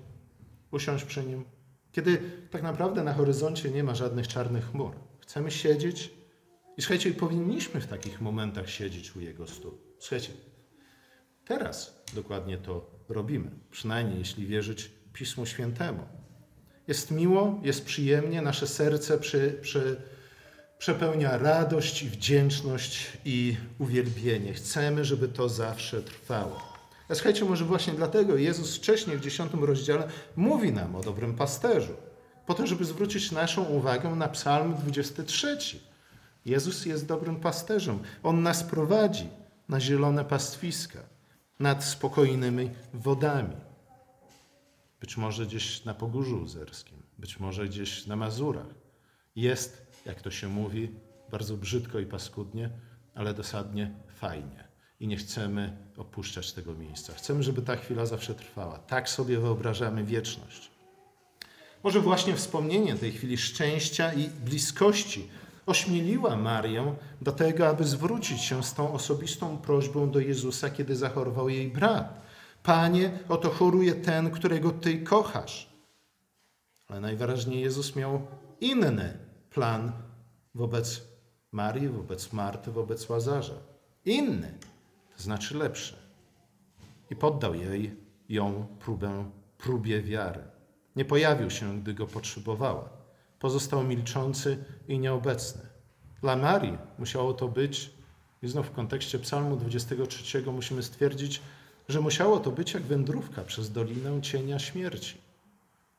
Usiąść 0.72 1.06
przy 1.06 1.24
Nim. 1.24 1.46
Kiedy 1.92 2.22
tak 2.52 2.64
naprawdę 2.64 3.04
na 3.04 3.14
horyzoncie 3.14 3.72
nie 3.72 3.84
ma 3.84 3.96
żadnych 3.96 4.28
czarnych 4.28 4.72
chmur. 4.72 4.96
Chcemy 5.20 5.52
siedzieć 5.52 6.14
i 6.78 6.82
słuchajcie, 6.82 7.14
powinniśmy 7.14 7.82
w 7.82 7.88
takich 7.88 8.22
momentach 8.22 8.70
siedzieć 8.70 9.16
u 9.16 9.20
Jego 9.20 9.48
stóp. 9.48 9.96
Słuchajcie, 10.00 10.32
teraz 11.46 12.04
dokładnie 12.14 12.58
to 12.58 12.92
robimy. 13.10 13.52
Przynajmniej 13.72 14.20
jeśli 14.20 14.46
wierzyć 14.48 14.92
Pismu 15.14 15.46
Świętemu. 15.46 16.21
Jest 16.88 17.12
miło, 17.12 17.60
jest 17.64 17.86
przyjemnie, 17.86 18.42
nasze 18.42 18.68
serce 18.68 19.18
przy, 19.18 19.60
przy, 19.62 20.02
przepełnia 20.78 21.38
radość 21.38 22.06
wdzięczność 22.06 23.08
i 23.26 23.58
uwielbienie. 23.80 24.54
Chcemy, 24.54 25.06
żeby 25.06 25.28
to 25.28 25.50
zawsze 25.50 26.02
trwało. 26.02 26.72
A 27.10 27.16
słuchajcie, 27.16 27.46
może 27.46 27.66
właśnie 27.66 27.94
dlatego 27.94 28.38
Jezus 28.38 28.78
wcześniej 28.78 29.18
w 29.18 29.22
dziesiątym 29.22 29.64
rozdziale 29.64 30.08
mówi 30.36 30.72
nam 30.72 30.96
o 30.96 31.02
dobrym 31.02 31.36
pasterzu, 31.36 31.94
po 32.46 32.54
to, 32.54 32.68
żeby 32.68 32.86
zwrócić 32.86 33.32
naszą 33.32 33.64
uwagę 33.64 34.10
na 34.10 34.28
Psalm 34.28 34.76
23. 34.76 35.58
Jezus 36.46 36.86
jest 36.86 37.06
dobrym 37.06 37.36
pasterzem. 37.36 38.00
On 38.24 38.44
nas 38.44 38.64
prowadzi 38.64 39.30
na 39.70 39.80
zielone 39.80 40.26
pastwiska, 40.26 41.00
nad 41.60 41.84
spokojnymi 41.84 42.70
wodami. 42.94 43.56
Być 45.02 45.18
może 45.18 45.46
gdzieś 45.46 45.86
na 45.86 45.94
Pogórzu 45.94 46.42
Uzerskim, 46.42 46.98
być 47.18 47.40
może 47.40 47.66
gdzieś 47.66 48.08
na 48.08 48.16
Mazurach. 48.16 48.76
Jest, 49.36 49.88
jak 50.06 50.22
to 50.22 50.32
się 50.32 50.48
mówi, 50.48 50.92
bardzo 51.32 51.58
brzydko 51.58 52.00
i 52.00 52.06
paskudnie, 52.06 52.70
ale 53.16 53.34
dosadnie 53.34 53.92
fajnie. 54.16 54.68
I 55.00 55.08
nie 55.08 55.18
chcemy 55.18 55.78
opuszczać 55.98 56.54
tego 56.54 56.74
miejsca. 56.74 57.14
Chcemy, 57.14 57.44
żeby 57.44 57.62
ta 57.62 57.76
chwila 57.76 58.06
zawsze 58.06 58.36
trwała. 58.36 58.78
Tak 58.78 59.10
sobie 59.10 59.40
wyobrażamy 59.40 60.04
wieczność. 60.04 60.72
Może 61.84 62.00
właśnie 62.00 62.36
wspomnienie 62.36 62.96
tej 62.96 63.12
chwili 63.12 63.38
szczęścia 63.38 64.14
i 64.14 64.30
bliskości 64.30 65.30
ośmieliła 65.66 66.36
Marię 66.36 66.96
do 67.22 67.32
tego, 67.32 67.68
aby 67.68 67.84
zwrócić 67.84 68.42
się 68.42 68.64
z 68.64 68.74
tą 68.74 68.94
osobistą 68.94 69.58
prośbą 69.58 70.12
do 70.12 70.20
Jezusa, 70.20 70.70
kiedy 70.70 70.96
zachorował 70.96 71.50
jej 71.50 71.68
brat. 71.68 72.22
Panie, 72.64 73.20
oto 73.30 73.50
choruje 73.50 73.94
ten, 73.96 74.32
którego 74.32 74.72
Ty 74.72 75.02
kochasz. 75.02 75.70
Ale 76.88 77.00
najwyraźniej 77.00 77.62
Jezus 77.62 77.96
miał 77.96 78.28
inny 78.62 79.18
plan 79.50 79.92
wobec 80.56 81.02
Marii, 81.52 81.88
wobec 81.88 82.34
Marty, 82.34 82.72
wobec 82.72 83.10
Łazarza. 83.10 83.54
Inny, 84.06 84.54
to 85.18 85.24
znaczy 85.24 85.58
lepszy. 85.58 85.96
I 87.10 87.16
poddał 87.16 87.56
jej 87.56 87.96
ją 88.30 88.68
próbę, 88.80 89.32
próbie 89.58 90.02
wiary. 90.02 90.44
Nie 90.96 91.06
pojawił 91.06 91.50
się, 91.50 91.80
gdy 91.82 91.94
go 91.94 92.08
potrzebowała. 92.08 92.90
Pozostał 93.40 93.84
milczący 93.84 94.64
i 94.88 95.00
nieobecny. 95.00 95.62
Dla 96.22 96.36
Marii 96.36 96.78
musiało 96.98 97.34
to 97.34 97.48
być, 97.48 97.92
i 98.42 98.48
znów 98.48 98.68
w 98.68 98.72
kontekście 98.72 99.20
Psalmu 99.20 99.58
23 99.58 100.44
musimy 100.52 100.84
stwierdzić, 100.84 101.42
że 101.92 102.02
musiało 102.02 102.40
to 102.40 102.52
być 102.52 102.74
jak 102.74 102.84
wędrówka 102.84 103.44
przez 103.44 103.72
dolinę 103.72 104.22
cienia 104.22 104.60
śmierci. 104.60 105.18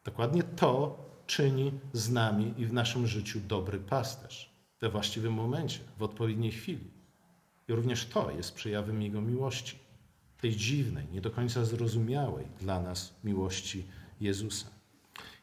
Dokładnie 0.05 0.43
to 0.43 0.99
czyni 1.27 1.73
z 1.93 2.11
nami 2.11 2.55
i 2.59 2.67
w 2.67 2.73
naszym 2.73 3.07
życiu 3.07 3.41
dobry 3.49 3.79
pasterz 3.79 4.53
we 4.81 4.91
właściwym 4.91 5.33
momencie, 5.33 5.79
w 5.99 6.03
odpowiedniej 6.03 6.53
chwili. 6.53 6.91
I 7.69 7.73
również 7.73 8.07
to 8.07 8.31
jest 8.31 8.55
przejawem 8.55 9.03
Jego 9.03 9.21
miłości, 9.21 9.79
tej 10.41 10.57
dziwnej, 10.57 11.07
nie 11.13 11.21
do 11.21 11.31
końca 11.31 11.65
zrozumiałej 11.65 12.47
dla 12.61 12.83
nas 12.83 13.15
miłości 13.25 13.85
Jezusa. 14.21 14.67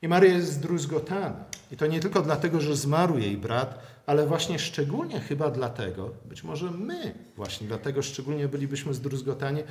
I 0.02 0.08
Maria 0.08 0.34
jest 0.34 0.54
zdruzgotana. 0.54 1.46
I 1.72 1.78
to 1.78 1.88
nie 1.88 2.00
tylko 2.00 2.22
dlatego, 2.22 2.62
że 2.62 2.76
zmarł 2.76 3.18
jej 3.18 3.38
brat, 3.38 3.80
ale 4.06 4.28
właśnie 4.28 4.60
szczególnie 4.60 5.20
chyba 5.20 5.52
dlatego, 5.52 6.12
być 6.26 6.44
może 6.44 6.72
my 6.72 7.16
właśnie 7.36 7.68
dlatego 7.68 8.02
szczególnie 8.02 8.48
bylibyśmy 8.48 8.94
zdruzgotani, 8.94 9.64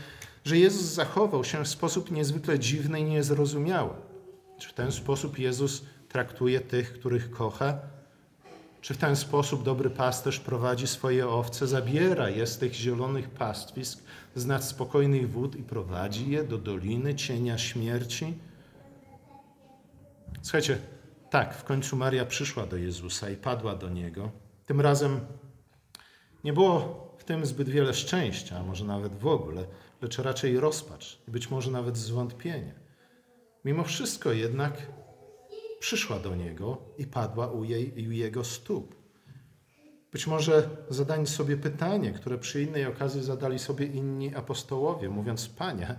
że 0.44 0.58
Jezus 0.58 0.82
zachował 0.82 1.44
się 1.44 1.64
w 1.64 1.68
sposób 1.68 2.10
niezwykle 2.10 2.58
dziwny 2.58 3.00
i 3.00 3.04
niezrozumiały. 3.04 3.90
Czy 4.58 4.68
w 4.68 4.72
ten 4.72 4.92
sposób 4.92 5.38
Jezus 5.38 5.82
traktuje 6.08 6.60
tych, 6.60 6.92
których 6.92 7.30
kocha? 7.30 7.78
Czy 8.80 8.94
w 8.94 8.98
ten 8.98 9.16
sposób 9.16 9.62
dobry 9.62 9.90
pasterz 9.90 10.40
prowadzi 10.40 10.86
swoje 10.86 11.28
owce, 11.28 11.66
zabiera 11.66 12.30
je 12.30 12.46
z 12.46 12.58
tych 12.58 12.74
zielonych 12.74 13.30
pastwisk, 13.30 14.02
z 14.34 14.46
nad 14.46 14.64
spokojnych 14.64 15.30
wód 15.30 15.56
i 15.56 15.62
prowadzi 15.62 16.30
je 16.30 16.44
do 16.44 16.58
doliny 16.58 17.14
cienia 17.14 17.58
śmierci? 17.58 18.34
Słuchajcie, 20.42 20.78
tak, 21.30 21.54
w 21.54 21.64
końcu 21.64 21.96
Maria 21.96 22.24
przyszła 22.24 22.66
do 22.66 22.76
Jezusa 22.76 23.30
i 23.30 23.36
padła 23.36 23.74
do 23.74 23.88
Niego. 23.88 24.30
Tym 24.66 24.80
razem 24.80 25.20
nie 26.44 26.52
było 26.52 27.08
w 27.18 27.24
tym 27.24 27.46
zbyt 27.46 27.68
wiele 27.68 27.94
szczęścia, 27.94 28.58
a 28.58 28.62
może 28.62 28.84
nawet 28.84 29.18
w 29.18 29.26
ogóle, 29.26 29.64
lecz 30.02 30.18
raczej 30.18 30.60
rozpacz 30.60 31.18
i 31.28 31.30
być 31.30 31.50
może 31.50 31.70
nawet 31.70 31.96
zwątpienie. 31.96 32.74
Mimo 33.64 33.84
wszystko 33.84 34.32
jednak 34.32 34.86
przyszła 35.80 36.18
do 36.18 36.36
Niego 36.36 36.78
i 36.98 37.06
padła 37.06 37.50
u, 37.50 37.64
jej, 37.64 38.08
u 38.08 38.12
Jego 38.12 38.44
stóp. 38.44 38.94
Być 40.12 40.26
może 40.26 40.70
zadając 40.88 41.28
sobie 41.28 41.56
pytanie, 41.56 42.12
które 42.12 42.38
przy 42.38 42.62
innej 42.62 42.86
okazji 42.86 43.22
zadali 43.22 43.58
sobie 43.58 43.86
inni 43.86 44.34
apostołowie, 44.34 45.08
mówiąc: 45.08 45.48
Panie, 45.48 45.96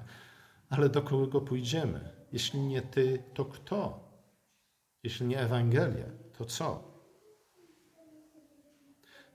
ale 0.69 0.89
do 0.89 1.01
kogo 1.01 1.41
pójdziemy? 1.41 2.09
Jeśli 2.31 2.59
nie 2.59 2.81
Ty, 2.81 3.23
to 3.33 3.45
kto? 3.45 4.08
Jeśli 5.03 5.25
nie 5.27 5.39
Ewangelia, 5.39 6.05
to 6.37 6.45
co? 6.45 6.89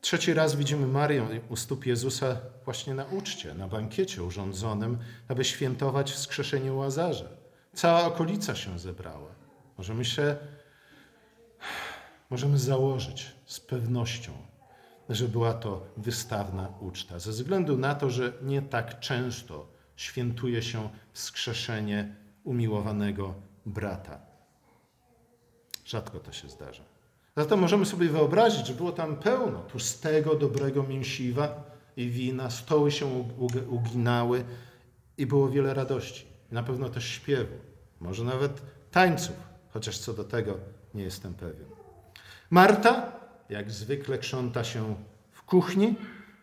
Trzeci 0.00 0.34
raz 0.34 0.54
widzimy 0.54 0.86
Marię 0.86 1.40
u 1.48 1.56
stóp 1.56 1.86
Jezusa 1.86 2.36
właśnie 2.64 2.94
na 2.94 3.04
uczcie, 3.04 3.54
na 3.54 3.68
bankiecie 3.68 4.22
urządzonym, 4.22 4.98
aby 5.28 5.44
świętować 5.44 6.12
wskrzeszenie 6.12 6.72
Łazarza. 6.72 7.28
Cała 7.74 8.04
okolica 8.04 8.54
się 8.54 8.78
zebrała. 8.78 9.34
Możemy 9.78 10.04
się, 10.04 10.36
możemy 12.30 12.58
założyć 12.58 13.34
z 13.46 13.60
pewnością, 13.60 14.32
że 15.08 15.28
była 15.28 15.54
to 15.54 15.86
wystawna 15.96 16.68
uczta, 16.80 17.18
ze 17.18 17.30
względu 17.30 17.78
na 17.78 17.94
to, 17.94 18.10
że 18.10 18.32
nie 18.42 18.62
tak 18.62 19.00
często 19.00 19.68
świętuje 19.96 20.62
się 20.62 20.88
wskrzeszenie 21.12 22.16
umiłowanego 22.44 23.34
brata. 23.66 24.33
Rzadko 25.84 26.20
to 26.20 26.32
się 26.32 26.48
zdarza. 26.48 26.82
Zatem 27.36 27.58
możemy 27.58 27.86
sobie 27.86 28.08
wyobrazić, 28.08 28.66
że 28.66 28.74
było 28.74 28.92
tam 28.92 29.16
pełno 29.16 29.58
tłustego, 29.58 30.34
dobrego 30.34 30.82
mięsiwa 30.82 31.64
i 31.96 32.10
wina, 32.10 32.50
stoły 32.50 32.90
się 32.90 33.24
uginały 33.68 34.44
i 35.18 35.26
było 35.26 35.48
wiele 35.48 35.74
radości. 35.74 36.26
Na 36.50 36.62
pewno 36.62 36.88
też 36.88 37.04
śpiewu, 37.04 37.54
może 38.00 38.24
nawet 38.24 38.62
tańców, 38.90 39.36
chociaż 39.70 39.98
co 39.98 40.12
do 40.12 40.24
tego 40.24 40.58
nie 40.94 41.02
jestem 41.02 41.34
pewien. 41.34 41.66
Marta, 42.50 43.12
jak 43.48 43.70
zwykle, 43.70 44.18
krząta 44.18 44.64
się 44.64 44.94
w 45.32 45.42
kuchni. 45.42 45.94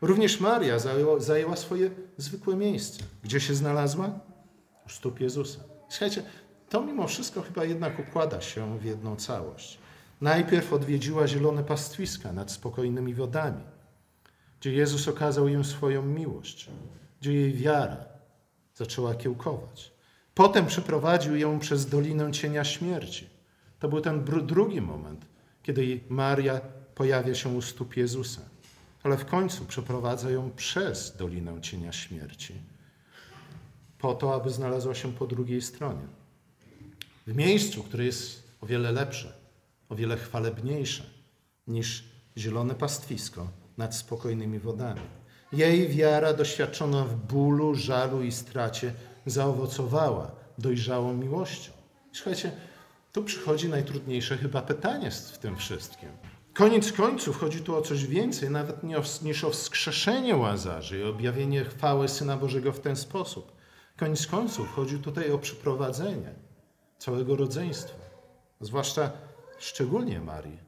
Również 0.02 0.40
Maria 0.40 0.80
zajęła, 0.80 1.20
zajęła 1.20 1.56
swoje 1.56 1.92
zwykłe 2.18 2.56
miejsce. 2.56 3.04
Gdzie 3.24 3.40
się 3.40 3.56
znalazła? 3.56 4.20
U 4.86 4.90
stóp 4.90 5.20
Jezusa. 5.20 5.60
Słuchajcie, 5.90 6.24
to 6.72 6.82
mimo 6.82 7.08
wszystko 7.08 7.42
chyba 7.42 7.66
jednak 7.66 8.00
układa 8.00 8.42
się 8.42 8.80
w 8.80 8.86
jedną 8.86 9.16
całość. 9.16 9.80
Najpierw 10.22 10.74
odwiedziła 10.74 11.28
zielone 11.28 11.64
pastwiska 11.64 12.34
nad 12.34 12.52
spokojnymi 12.52 13.14
wodami, 13.14 13.64
gdzie 14.60 14.74
Jezus 14.74 15.08
okazał 15.08 15.48
im 15.48 15.64
swoją 15.64 16.02
miłość, 16.02 16.70
gdzie 17.22 17.34
jej 17.34 17.54
wiara 17.54 17.98
zaczęła 18.76 19.16
kiełkować. 19.16 19.92
Potem 20.36 20.66
przeprowadził 20.66 21.36
ją 21.36 21.60
przez 21.60 21.90
dolinę 21.90 22.32
cienia 22.32 22.64
śmierci. 22.64 23.30
To 23.80 23.90
był 23.90 24.02
ten 24.02 24.26
drugi 24.46 24.82
moment, 24.82 25.26
kiedy 25.64 26.00
Maria 26.10 26.62
pojawia 26.96 27.36
się 27.36 27.50
u 27.50 27.62
stóp 27.62 27.98
Jezusa. 27.98 28.42
Ale 29.04 29.18
w 29.18 29.26
końcu 29.26 29.66
przeprowadza 29.66 30.30
ją 30.30 30.52
przez 30.52 31.18
dolinę 31.18 31.62
cienia 31.62 31.92
śmierci, 31.92 32.54
po 34.00 34.14
to, 34.14 34.36
aby 34.36 34.50
znalazła 34.50 34.96
się 34.96 35.14
po 35.14 35.28
drugiej 35.28 35.62
stronie 35.62 36.21
w 37.32 37.36
miejscu, 37.36 37.84
które 37.84 38.06
jest 38.06 38.44
o 38.62 38.66
wiele 38.66 38.92
lepsze, 38.92 39.34
o 39.90 39.96
wiele 39.96 40.18
chwalebniejsze 40.18 41.04
niż 41.68 42.04
zielone 42.38 42.76
pastwisko 42.76 43.48
nad 43.78 43.96
spokojnymi 43.96 44.60
wodami. 44.60 45.02
Jej 45.54 45.88
wiara 45.88 46.34
doświadczona 46.34 47.06
w 47.06 47.16
bólu, 47.16 47.76
żalu 47.76 48.24
i 48.24 48.32
stracie 48.32 48.94
zaowocowała 49.26 50.32
dojrzałą 50.58 51.14
miłością. 51.14 51.72
Słuchajcie, 52.12 52.52
tu 53.12 53.24
przychodzi 53.24 53.70
najtrudniejsze 53.70 54.38
chyba 54.38 54.62
pytanie 54.62 55.12
w 55.12 55.38
tym 55.38 55.58
wszystkim. 55.58 56.10
Koniec 56.54 56.92
końców 56.92 57.38
chodzi 57.38 57.60
tu 57.60 57.76
o 57.76 57.82
coś 57.82 58.06
więcej, 58.06 58.50
nawet 58.50 58.84
niż 59.24 59.44
o 59.44 59.50
wskrzeszenie 59.50 60.36
Łazarzy 60.36 61.00
i 61.00 61.04
objawienie 61.04 61.64
chwały 61.64 62.08
Syna 62.08 62.38
Bożego 62.38 62.72
w 62.72 62.80
ten 62.80 62.96
sposób. 62.96 63.52
Koniec 63.98 64.28
końców 64.28 64.70
chodzi 64.76 65.00
tutaj 65.00 65.32
o 65.32 65.38
przyprowadzenie 65.38 66.51
całego 67.02 67.36
rodzeństwa, 67.36 68.00
zwłaszcza 68.60 69.12
szczególnie 69.60 70.20
Marii, 70.20 70.60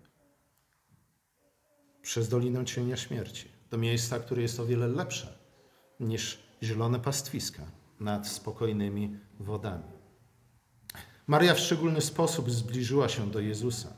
przez 2.02 2.30
Dolinę 2.30 2.65
Cienia 2.65 2.98
Śmierci, 2.98 3.48
do 3.69 3.78
miejsca, 3.78 4.19
które 4.19 4.41
jest 4.41 4.60
o 4.60 4.65
wiele 4.65 4.88
lepsze 4.88 5.38
niż 6.00 6.39
zielone 6.63 7.00
pastwiska 7.00 7.63
nad 8.00 8.28
spokojnymi 8.28 9.19
wodami. 9.39 9.84
Maria 11.28 11.54
w 11.54 11.60
szczególny 11.60 12.02
sposób 12.02 12.52
zbliżyła 12.52 13.10
się 13.10 13.32
do 13.32 13.39
Jezusa. 13.39 13.93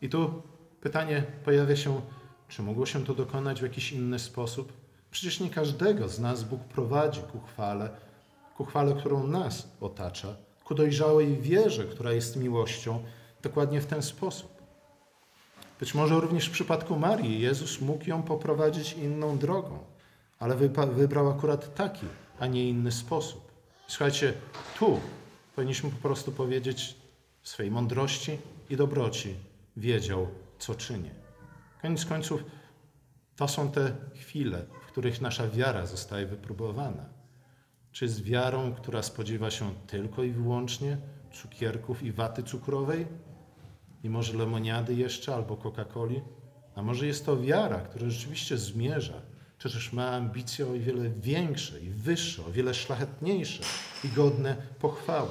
I 0.00 0.08
tu 0.08 0.42
Pytanie 0.80 1.22
pojawia 1.44 1.76
się, 1.76 2.00
czy 2.48 2.62
mogło 2.62 2.86
się 2.86 3.04
to 3.04 3.14
dokonać 3.14 3.60
w 3.60 3.62
jakiś 3.62 3.92
inny 3.92 4.18
sposób? 4.18 4.72
Przecież 5.10 5.40
nie 5.40 5.50
każdego 5.50 6.08
z 6.08 6.18
nas 6.18 6.44
Bóg 6.44 6.64
prowadzi 6.64 7.20
ku 7.20 7.40
chwale, 7.40 7.90
ku 8.56 8.64
chwale, 8.64 8.94
którą 8.94 9.26
nas 9.26 9.68
otacza, 9.80 10.36
ku 10.72 10.76
dojrzałej 10.76 11.36
wierze, 11.36 11.84
która 11.84 12.12
jest 12.12 12.36
miłością, 12.36 13.04
dokładnie 13.42 13.80
w 13.80 13.86
ten 13.86 14.02
sposób. 14.02 14.62
Być 15.80 15.94
może 15.94 16.20
również 16.20 16.48
w 16.48 16.52
przypadku 16.52 16.96
Marii 16.96 17.40
Jezus 17.40 17.80
mógł 17.80 18.04
ją 18.04 18.22
poprowadzić 18.22 18.92
inną 18.92 19.38
drogą, 19.38 19.78
ale 20.38 20.56
wybrał 20.84 21.30
akurat 21.30 21.74
taki, 21.74 22.06
a 22.38 22.46
nie 22.46 22.68
inny 22.68 22.92
sposób. 22.92 23.52
Słuchajcie, 23.86 24.32
tu 24.78 25.00
powinniśmy 25.56 25.90
po 25.90 25.96
prostu 25.96 26.32
powiedzieć 26.32 26.96
w 27.42 27.48
swej 27.48 27.70
mądrości 27.70 28.38
i 28.70 28.76
dobroci 28.76 29.34
wiedział, 29.76 30.26
co 30.58 30.74
czyni. 30.74 31.10
Koniec 31.82 32.04
końców, 32.04 32.44
to 33.36 33.48
są 33.48 33.70
te 33.70 33.96
chwile, 34.14 34.64
w 34.82 34.86
których 34.86 35.20
nasza 35.20 35.48
wiara 35.48 35.86
zostaje 35.86 36.26
wypróbowana. 36.26 37.21
Czy 37.92 38.08
z 38.08 38.22
wiarą, 38.22 38.74
która 38.74 39.02
spodziewa 39.02 39.50
się 39.50 39.74
tylko 39.86 40.22
i 40.22 40.30
wyłącznie 40.30 40.98
cukierków 41.32 42.02
i 42.02 42.12
waty 42.12 42.42
cukrowej, 42.42 43.06
i 44.04 44.10
może 44.10 44.38
lemoniady 44.38 44.94
jeszcze 44.94 45.34
albo 45.34 45.56
Coca-Coli? 45.56 46.20
A 46.74 46.82
może 46.82 47.06
jest 47.06 47.26
to 47.26 47.40
wiara, 47.40 47.80
która 47.80 48.10
rzeczywiście 48.10 48.58
zmierza, 48.58 49.22
też 49.58 49.92
ma 49.92 50.10
ambicje 50.10 50.66
o 50.66 50.72
wiele 50.72 51.10
większe 51.10 51.80
i 51.80 51.90
wyższe, 51.90 52.46
o 52.46 52.52
wiele 52.52 52.74
szlachetniejsze 52.74 53.62
i 54.04 54.08
godne 54.08 54.56
pochwały. 54.80 55.30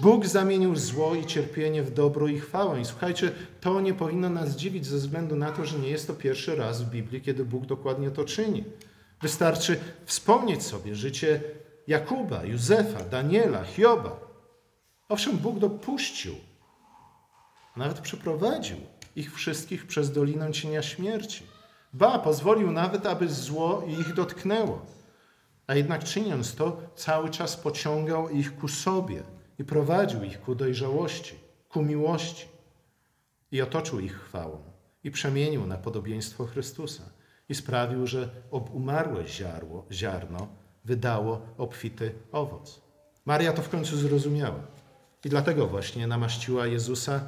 Bóg 0.00 0.26
zamienił 0.26 0.76
zło 0.76 1.14
i 1.14 1.26
cierpienie 1.26 1.82
w 1.82 1.94
dobro 1.94 2.28
i 2.28 2.40
chwałę. 2.40 2.80
I 2.80 2.84
słuchajcie, 2.84 3.32
to 3.60 3.80
nie 3.80 3.94
powinno 3.94 4.28
nas 4.30 4.56
dziwić 4.56 4.86
ze 4.86 4.96
względu 4.96 5.36
na 5.36 5.52
to, 5.52 5.64
że 5.64 5.78
nie 5.78 5.88
jest 5.88 6.06
to 6.06 6.14
pierwszy 6.14 6.56
raz 6.56 6.82
w 6.82 6.90
Biblii, 6.90 7.20
kiedy 7.20 7.44
Bóg 7.44 7.66
dokładnie 7.66 8.10
to 8.10 8.24
czyni. 8.24 8.64
Wystarczy 9.22 9.78
wspomnieć 10.04 10.62
sobie 10.62 10.94
życie 10.94 11.40
Jakuba, 11.86 12.44
Józefa, 12.44 13.04
Daniela, 13.04 13.64
Hioba. 13.64 14.20
Owszem, 15.08 15.38
Bóg 15.38 15.58
dopuścił, 15.58 16.34
nawet 17.76 18.00
przeprowadził 18.00 18.76
ich 19.16 19.34
wszystkich 19.34 19.86
przez 19.86 20.12
Dolinę 20.12 20.52
Cienia 20.52 20.82
Śmierci. 20.82 21.46
Ba, 21.92 22.18
pozwolił 22.18 22.70
nawet, 22.70 23.06
aby 23.06 23.28
zło 23.28 23.84
ich 23.86 24.14
dotknęło. 24.14 24.86
A 25.66 25.74
jednak 25.74 26.04
czyniąc 26.04 26.54
to, 26.54 26.82
cały 26.96 27.30
czas 27.30 27.56
pociągał 27.56 28.28
ich 28.28 28.56
ku 28.56 28.68
sobie 28.68 29.22
i 29.58 29.64
prowadził 29.64 30.22
ich 30.22 30.40
ku 30.40 30.54
dojrzałości, 30.54 31.34
ku 31.68 31.82
miłości. 31.82 32.46
I 33.50 33.62
otoczył 33.62 34.00
ich 34.00 34.20
chwałą 34.20 34.62
i 35.04 35.10
przemienił 35.10 35.66
na 35.66 35.76
podobieństwo 35.76 36.46
Chrystusa 36.46 37.02
i 37.48 37.54
sprawił, 37.54 38.06
że 38.06 38.28
obumarłe 38.50 39.24
ziarno 39.90 40.48
wydało 40.84 41.40
obfity 41.58 42.14
owoc. 42.32 42.80
Maria 43.24 43.52
to 43.52 43.62
w 43.62 43.68
końcu 43.68 43.96
zrozumiała 43.96 44.60
i 45.24 45.28
dlatego 45.28 45.66
właśnie 45.66 46.06
namaściła 46.06 46.66
Jezusa 46.66 47.20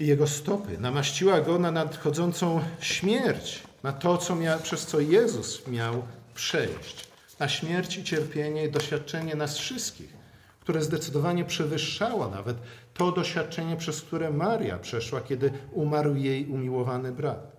i 0.00 0.06
jego 0.06 0.26
stopy. 0.26 0.78
Namaściła 0.78 1.40
go 1.40 1.58
na 1.58 1.70
nadchodzącą 1.70 2.60
śmierć, 2.80 3.62
na 3.82 3.92
to, 3.92 4.18
co 4.18 4.34
mia, 4.34 4.58
przez 4.58 4.86
co 4.86 5.00
Jezus 5.00 5.66
miał 5.66 6.02
przejść. 6.34 7.10
Na 7.38 7.48
śmierć 7.48 7.96
i 7.96 8.04
cierpienie 8.04 8.64
i 8.64 8.70
doświadczenie 8.70 9.34
nas 9.34 9.58
wszystkich, 9.58 10.16
które 10.60 10.82
zdecydowanie 10.82 11.44
przewyższało 11.44 12.28
nawet 12.28 12.56
to 12.94 13.12
doświadczenie, 13.12 13.76
przez 13.76 14.02
które 14.02 14.30
Maria 14.30 14.78
przeszła, 14.78 15.20
kiedy 15.20 15.52
umarł 15.72 16.14
jej 16.14 16.46
umiłowany 16.46 17.12
brat. 17.12 17.49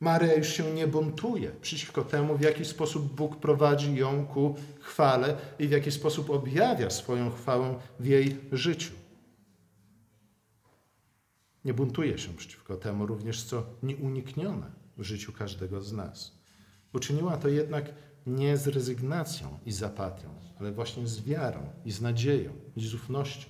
Maria 0.00 0.34
już 0.34 0.48
się 0.48 0.74
nie 0.74 0.86
buntuje 0.86 1.50
przeciwko 1.60 2.04
temu, 2.04 2.36
w 2.36 2.40
jaki 2.40 2.64
sposób 2.64 3.14
Bóg 3.14 3.36
prowadzi 3.36 3.96
ją 3.96 4.26
ku 4.26 4.54
chwale 4.80 5.36
i 5.58 5.68
w 5.68 5.70
jaki 5.70 5.90
sposób 5.90 6.30
objawia 6.30 6.90
swoją 6.90 7.30
chwałę 7.30 7.74
w 8.00 8.06
jej 8.06 8.36
życiu. 8.52 8.92
Nie 11.64 11.74
buntuje 11.74 12.18
się 12.18 12.32
przeciwko 12.36 12.76
temu 12.76 13.06
również, 13.06 13.44
co 13.44 13.66
nieuniknione 13.82 14.66
w 14.96 15.02
życiu 15.02 15.32
każdego 15.32 15.82
z 15.82 15.92
nas. 15.92 16.32
Uczyniła 16.92 17.36
to 17.36 17.48
jednak 17.48 17.92
nie 18.26 18.56
z 18.56 18.66
rezygnacją 18.66 19.58
i 19.66 19.72
z 19.72 19.82
apatią, 19.82 20.28
ale 20.60 20.72
właśnie 20.72 21.06
z 21.06 21.20
wiarą 21.20 21.60
i 21.84 21.92
z 21.92 22.00
nadzieją 22.00 22.52
i 22.76 22.86
z 22.86 22.94
ufnością, 22.94 23.48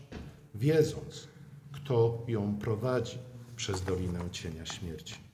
wiedząc, 0.54 1.28
kto 1.72 2.24
ją 2.28 2.56
prowadzi 2.58 3.18
przez 3.56 3.84
Dolinę 3.84 4.30
Cienia 4.30 4.66
Śmierci. 4.66 5.29